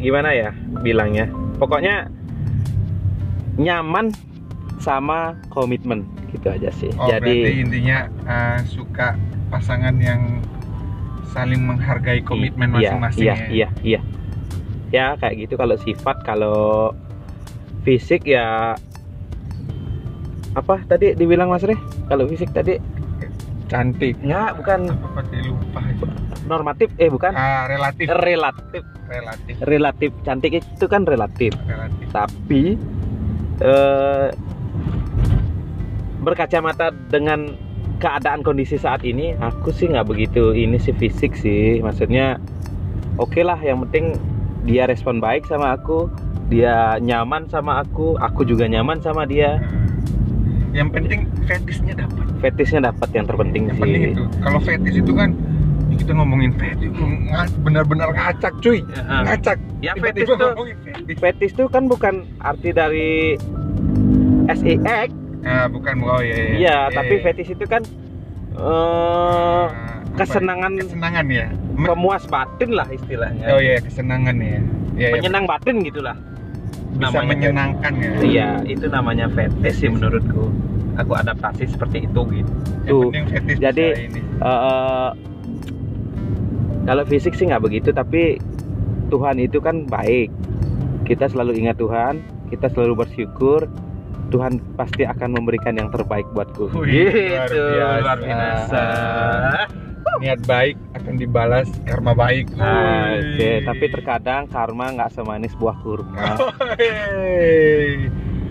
gimana 0.00 0.32
ya 0.32 0.50
bilangnya 0.80 1.28
pokoknya 1.60 2.08
nyaman 3.60 4.10
sama 4.80 5.36
komitmen 5.52 6.08
gitu 6.32 6.48
aja 6.48 6.70
sih 6.72 6.90
Oh, 6.96 7.06
berarti 7.06 7.28
jadi 7.30 7.50
intinya 7.60 7.98
uh, 8.24 8.58
suka 8.64 9.14
pasangan 9.48 9.94
yang 9.96 10.40
saling 11.28 11.60
menghargai 11.60 12.20
komitmen 12.20 12.76
iya, 12.76 12.92
masing-masing 12.92 13.22
iya, 13.22 13.34
ya. 13.34 13.46
iya 13.48 13.68
iya 13.82 14.00
ya 14.92 15.06
kayak 15.16 15.34
gitu 15.40 15.54
kalau 15.56 15.76
sifat 15.78 16.16
kalau 16.22 16.92
fisik 17.82 18.24
ya 18.24 18.76
apa 20.52 20.84
tadi 20.84 21.16
dibilang 21.16 21.48
Mas 21.48 21.64
Re 21.64 21.72
kalau 22.06 22.28
fisik 22.28 22.52
tadi 22.52 22.76
Cantik. 23.64 24.20
ya 24.20 24.52
bukan 24.52 24.84
lupa 24.84 25.24
aja. 25.80 26.04
normatif 26.44 26.92
eh 26.96 27.08
bukan 27.08 27.32
Ah, 27.32 27.64
relatif. 27.64 28.04
relatif 28.12 28.84
Relatif. 29.08 29.54
relatif 29.62 30.10
cantik 30.22 30.52
itu 30.54 30.84
kan 30.84 31.08
relatif 31.08 31.56
Relatif. 31.64 32.06
tapi 32.12 32.76
eh, 33.64 34.28
berkacamata 36.22 36.90
dengan 37.08 37.54
keadaan 37.98 38.40
kondisi 38.40 38.74
saat 38.74 39.02
ini 39.02 39.34
aku 39.36 39.70
sih 39.70 39.86
nggak 39.86 40.06
begitu 40.06 40.50
ini 40.52 40.74
sih 40.76 40.90
fisik 40.92 41.34
sih 41.34 41.78
maksudnya 41.78 42.38
oke 43.16 43.38
lah 43.38 43.58
yang 43.58 43.82
penting 43.82 44.18
dia 44.62 44.86
respon 44.86 45.18
baik 45.18 45.44
sama 45.44 45.74
aku 45.74 46.06
dia 46.46 46.98
nyaman 46.98 47.46
sama 47.46 47.80
aku 47.80 48.14
aku 48.16 48.42
juga 48.44 48.66
nyaman 48.66 48.98
sama 48.98 49.22
dia 49.24 49.58
Yang 50.72 50.88
penting 50.90 51.20
fetishnya 51.44 51.94
dapat. 51.94 52.24
fetishnya 52.40 52.80
dapat 52.82 53.08
yang 53.12 53.26
terpenting 53.26 53.62
Yang 53.64 53.76
sih 53.76 53.82
penting 53.82 54.02
itu. 54.08 54.24
Kalau 54.40 54.58
fetish 54.58 54.96
itu 54.96 55.12
kan 55.12 55.30
kita 55.92 56.12
ngomongin 56.12 56.52
fetish 56.56 56.96
nga- 57.28 57.52
benar-benar 57.60 58.08
ngacak 58.10 58.56
cuy. 58.58 58.80
Ngacak. 58.96 59.60
ya 59.78 59.92
Tiba-tiba 59.92 60.08
fetish 60.16 60.28
tuh 60.32 60.48
ngomongin 60.48 60.76
fetish. 60.82 61.18
fetish 61.20 61.52
tuh 61.54 61.66
kan 61.68 61.84
bukan 61.86 62.14
arti 62.40 62.70
dari 62.72 63.36
SEX 64.48 65.12
Ah, 65.42 65.66
bukan 65.66 65.94
oh 66.06 66.22
iya 66.22 66.36
iya. 66.38 66.54
Iya, 66.54 66.78
tapi 66.94 67.14
fetish 67.18 67.50
itu 67.54 67.64
kan 67.66 67.82
apa? 68.54 70.22
kesenangan 70.22 70.72
kesenangan 70.78 71.26
ya. 71.26 71.46
Me- 71.74 71.88
pemuas 71.90 72.22
batin 72.30 72.70
lah 72.76 72.86
istilahnya. 72.92 73.46
Oh 73.50 73.58
iya, 73.58 73.82
kesenangan 73.82 74.36
ya. 74.38 74.46
Iya, 74.46 74.60
iya. 74.96 75.08
Menyenang 75.18 75.44
batin 75.50 75.82
gitulah. 75.82 76.16
bisa 76.92 77.08
namanya 77.08 77.28
menyenangkan 77.32 77.92
ya. 77.96 78.12
Iya, 78.20 78.50
itu 78.68 78.86
namanya 78.92 79.26
fetish 79.32 79.80
sih 79.80 79.88
menurutku. 79.88 80.52
Aku 81.00 81.16
adaptasi 81.16 81.64
seperti 81.72 82.04
itu 82.04 82.20
gitu. 82.28 82.52
Tuh. 82.84 83.08
Jadi. 83.56 84.12
Eh, 84.20 85.10
kalau 86.84 87.02
fisik 87.08 87.32
sih 87.32 87.48
nggak 87.48 87.64
begitu, 87.64 87.96
tapi 87.96 88.36
Tuhan 89.08 89.40
itu 89.40 89.56
kan 89.58 89.88
baik. 89.88 90.28
Kita 91.08 91.32
selalu 91.32 91.64
ingat 91.64 91.80
Tuhan, 91.80 92.20
kita 92.52 92.68
selalu 92.68 93.08
bersyukur. 93.08 93.66
Tuhan 94.32 94.56
pasti 94.74 95.04
akan 95.04 95.36
memberikan 95.36 95.76
yang 95.76 95.92
terbaik 95.92 96.24
buatku. 96.32 96.72
Wih, 96.72 97.12
gitu, 97.12 97.60
luar 97.60 98.00
luar 98.00 98.18
biasa. 98.18 98.80
biasa. 98.80 98.82
niat 100.22 100.40
baik 100.46 100.76
akan 100.98 101.14
dibalas 101.18 101.68
karma 101.82 102.14
baik. 102.14 102.50
Ah. 102.56 103.18
Oke, 103.18 103.62
tapi 103.66 103.84
terkadang 103.90 104.46
karma 104.48 104.94
nggak 104.94 105.10
semanis 105.12 105.52
buah 105.58 105.76
kurma. 105.82 106.38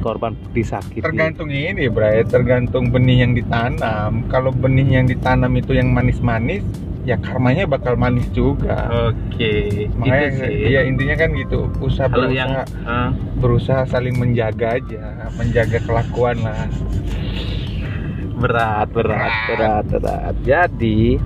Korban 0.02 0.34
disakiti. 0.50 1.06
tergantung 1.06 1.54
ini, 1.54 1.86
Bray, 1.86 2.26
tergantung 2.26 2.90
benih 2.90 3.22
yang 3.22 3.38
ditanam. 3.38 4.26
Kalau 4.34 4.50
benih 4.50 4.98
yang 4.98 5.06
ditanam 5.06 5.54
itu 5.54 5.78
yang 5.78 5.94
manis-manis, 5.94 6.66
ya 7.02 7.18
karmanya 7.18 7.66
bakal 7.66 7.98
manis 7.98 8.30
juga. 8.30 8.90
Oke, 9.10 9.88
Makanya 9.98 10.28
itu 10.28 10.46
sih. 10.46 10.70
ya 10.70 10.82
intinya 10.86 11.16
kan 11.18 11.30
gitu, 11.34 11.66
usaha 11.82 12.06
Kalau 12.06 12.30
berusaha, 12.30 12.38
yang 12.38 12.52
eh, 12.66 13.10
berusaha 13.42 13.82
saling 13.90 14.16
menjaga 14.18 14.78
aja, 14.78 15.30
menjaga 15.36 15.82
kelakuan 15.82 16.38
lah. 16.42 16.70
berat, 18.42 18.90
berat, 18.90 19.34
berat, 19.54 19.86
berat. 19.86 20.36
Jadi 20.42 21.18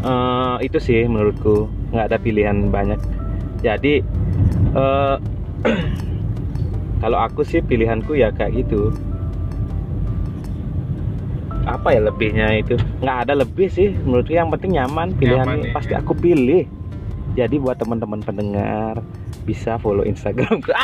eh, 0.00 0.56
itu 0.60 0.78
sih 0.80 1.04
menurutku 1.04 1.68
nggak 1.92 2.12
ada 2.12 2.18
pilihan 2.20 2.68
banyak. 2.68 3.00
Jadi 3.60 4.00
eh, 4.72 5.16
kalau 7.04 7.18
aku 7.20 7.44
sih 7.44 7.60
pilihanku 7.60 8.16
ya 8.16 8.32
kayak 8.32 8.64
gitu. 8.64 8.92
Apa 11.74 11.90
ya 11.90 12.00
lebihnya 12.00 12.48
itu? 12.54 12.78
Nggak 13.02 13.16
ada 13.26 13.34
lebih 13.36 13.66
sih 13.66 13.90
menurutku 13.92 14.30
yang 14.30 14.48
penting 14.48 14.78
nyaman 14.78 15.10
pilihan 15.14 15.42
Nyaman, 15.42 15.58
ya. 15.64 15.72
pasti 15.74 15.92
aku 15.92 16.14
pilih. 16.14 16.64
Jadi 17.34 17.58
buat 17.58 17.74
teman-teman 17.76 18.22
pendengar 18.22 19.02
bisa 19.42 19.74
follow 19.76 20.02
Instagramku. 20.02 20.70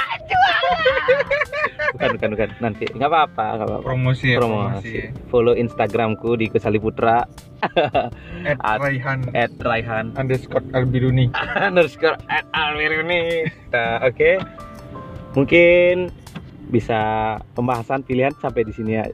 Bukan, 1.90 2.16
bukan, 2.16 2.28
bukan. 2.32 2.48
Nanti 2.62 2.84
nggak 2.88 3.08
apa-apa, 3.08 3.44
nggak 3.52 3.66
apa-apa 3.66 3.84
Promosi 3.84 4.26
ya, 4.30 4.38
promosi. 4.38 4.94
Follow 5.28 5.52
Instagramku 5.52 6.32
di 6.32 6.48
Kusali 6.48 6.80
Putra 6.80 7.26
At 7.60 8.56
At- 8.64 8.80
Raihan 8.80 9.28
at 9.34 9.52
Raihan 9.58 10.14
underscore 10.14 10.64
Albiruni. 10.72 11.28
underscore 11.68 12.16
at 12.26 12.46
Alwiruni. 12.54 13.44
Nah, 13.68 14.00
Oke, 14.00 14.40
mungkin 15.34 16.08
bisa 16.70 17.00
pembahasan 17.52 18.00
pilihan 18.00 18.32
sampai 18.38 18.64
di 18.64 18.72
sini 18.72 18.96
ya. 18.96 19.04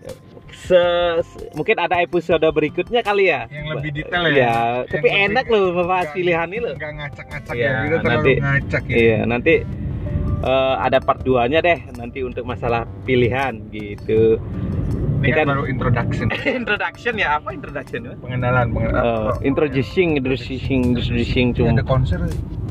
Se- 0.56 1.20
se- 1.22 1.52
mungkin 1.52 1.76
ada 1.76 2.00
episode 2.00 2.40
berikutnya 2.42 3.00
kali 3.00 3.28
ya. 3.28 3.44
Yang 3.46 3.66
lebih 3.76 3.90
detail 3.94 4.24
ya. 4.24 4.32
Iya, 4.32 4.48
Yang 4.48 4.88
tapi 4.88 5.06
lebih- 5.06 5.24
enak 5.28 5.44
loh 5.46 5.64
Nggak- 5.76 6.12
pilihan 6.12 6.48
ini 6.48 6.58
loh. 6.58 6.74
Nggak 6.74 6.92
ngacak-ngacak 6.96 7.54
Iya, 7.54 7.60
ya, 7.62 7.70
kita 7.76 7.96
terlalu 7.96 8.08
nanti- 8.08 8.36
ngacak 8.40 8.82
ya. 8.84 8.96
Iya, 8.96 9.18
nanti 9.24 9.54
eh, 10.38 10.74
ada 10.78 10.98
part 10.98 11.20
2-nya 11.22 11.58
deh 11.58 11.78
nanti 11.94 12.18
untuk 12.20 12.44
masalah 12.44 12.84
pilihan 13.02 13.56
gitu. 13.68 14.36
Ini 15.16 15.22
Ini 15.22 15.32
kan 15.32 15.38
kan- 15.38 15.48
baru 15.48 15.64
introduction, 15.66 16.26
introduction 16.60 17.14
ya 17.16 17.28
apa 17.36 17.48
introduction? 17.50 18.00
Mas? 18.06 18.18
pengenalan, 18.18 18.66
pengenalan. 18.70 19.02
Eh, 19.02 19.32
introducing, 19.42 20.08
introducing, 20.16 20.92
introducing 20.92 21.46
cuma 21.52 21.72
ada 21.72 21.82
konser. 21.82 22.20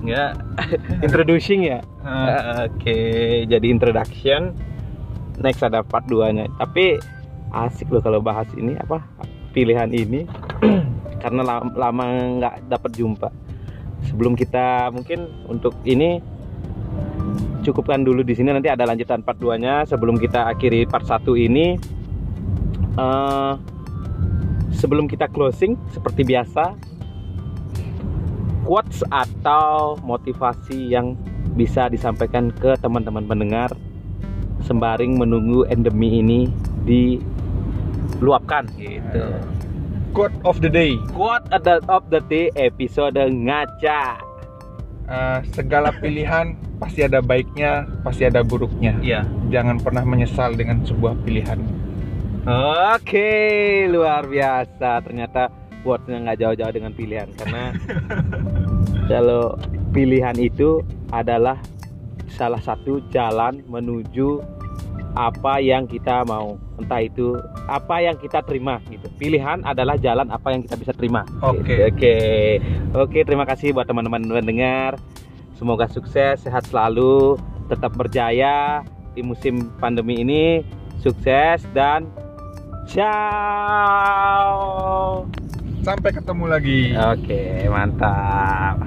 ya 0.04 0.38
introducing 1.06 1.66
ya. 1.66 1.80
Ah, 2.02 2.66
Oke, 2.66 2.98
jadi 3.46 3.66
introduction. 3.66 4.54
Next 5.36 5.60
ada 5.62 5.82
part 5.82 6.06
2-nya. 6.06 6.46
Tapi 6.56 7.02
asik 7.56 7.88
loh 7.92 8.04
kalau 8.04 8.20
bahas 8.20 8.48
ini 8.60 8.76
apa 8.76 9.00
pilihan 9.56 9.88
ini. 9.96 10.28
Karena 11.24 11.42
lama, 11.64 12.06
nggak 12.38 12.70
dapat 12.70 12.92
jumpa. 12.94 13.30
Sebelum 14.06 14.38
kita 14.38 14.94
mungkin 14.94 15.26
untuk 15.50 15.74
ini 15.88 16.22
cukupkan 17.66 18.06
dulu 18.06 18.22
di 18.22 18.38
sini. 18.38 18.54
Nanti 18.54 18.70
ada 18.70 18.86
lanjutan 18.86 19.26
part 19.26 19.42
2 19.42 19.58
nya 19.58 19.88
sebelum 19.90 20.22
kita 20.22 20.54
akhiri 20.54 20.86
part 20.86 21.08
1 21.08 21.26
ini 21.34 21.80
eh, 23.00 23.54
sebelum 24.76 25.10
kita 25.10 25.32
closing 25.32 25.80
seperti 25.90 26.22
biasa 26.28 26.76
quotes 28.66 29.06
atau 29.10 29.96
motivasi 30.02 30.94
yang 30.94 31.14
bisa 31.54 31.88
disampaikan 31.88 32.52
ke 32.52 32.76
teman-teman 32.82 33.24
pendengar 33.24 33.72
sembaring 34.66 35.16
menunggu 35.16 35.64
endemi 35.70 36.20
ini 36.20 36.40
diluapkan 38.18 38.70
gitu. 38.78 39.24
Quote 40.16 40.38
of 40.48 40.64
the 40.64 40.72
day. 40.72 40.96
Quote 41.12 41.44
at 41.52 41.68
the 41.68 41.84
of 41.92 42.08
the 42.08 42.24
day 42.32 42.48
episode 42.56 43.20
ngaca. 43.20 44.22
Eh, 45.06 45.40
segala 45.54 45.94
pilihan 46.02 46.58
pasti 46.82 47.06
ada 47.06 47.22
baiknya, 47.22 47.86
pasti 48.02 48.26
ada 48.26 48.42
buruknya. 48.42 48.98
Iya. 49.04 49.22
Jangan 49.54 49.78
pernah 49.84 50.02
menyesal 50.02 50.58
dengan 50.58 50.82
sebuah 50.82 51.14
pilihan. 51.22 51.62
Oke, 52.96 53.86
luar 53.92 54.26
biasa. 54.26 55.06
Ternyata 55.06 55.52
quote-nya 55.86 56.18
nggak 56.26 56.40
jauh-jauh 56.42 56.74
dengan 56.74 56.92
pilihan 56.98 57.30
karena 57.38 57.70
kalau 59.12 59.54
pilihan 59.94 60.34
itu 60.42 60.82
adalah 61.14 61.62
salah 62.26 62.58
satu 62.58 63.06
jalan 63.14 63.62
menuju 63.70 64.42
apa 65.16 65.64
yang 65.64 65.88
kita 65.88 66.28
mau. 66.28 66.60
Entah 66.76 67.02
itu 67.02 67.40
apa 67.72 68.04
yang 68.04 68.20
kita 68.20 68.44
terima 68.44 68.84
gitu. 68.92 69.08
Pilihan 69.16 69.64
adalah 69.64 69.96
jalan 69.96 70.28
apa 70.30 70.52
yang 70.52 70.62
kita 70.68 70.76
bisa 70.76 70.92
terima. 70.92 71.24
Oke. 71.40 71.72
Gitu. 71.72 71.88
oke. 71.90 72.16
Oke 72.94 73.24
terima 73.24 73.48
kasih 73.48 73.72
buat 73.72 73.88
teman-teman 73.88 74.28
pendengar 74.28 75.00
semoga 75.56 75.88
sukses 75.88 76.44
sehat 76.44 76.68
selalu 76.68 77.40
tetap 77.72 77.96
berjaya 77.96 78.84
di 79.16 79.24
musim 79.24 79.72
pandemi 79.80 80.22
ini. 80.22 80.62
Sukses 81.00 81.64
dan 81.72 82.12
ciao. 82.86 83.96
Sampai 85.86 86.12
ketemu 86.12 86.46
lagi. 86.50 86.98
oke 86.98 87.70
mantap 87.70 88.82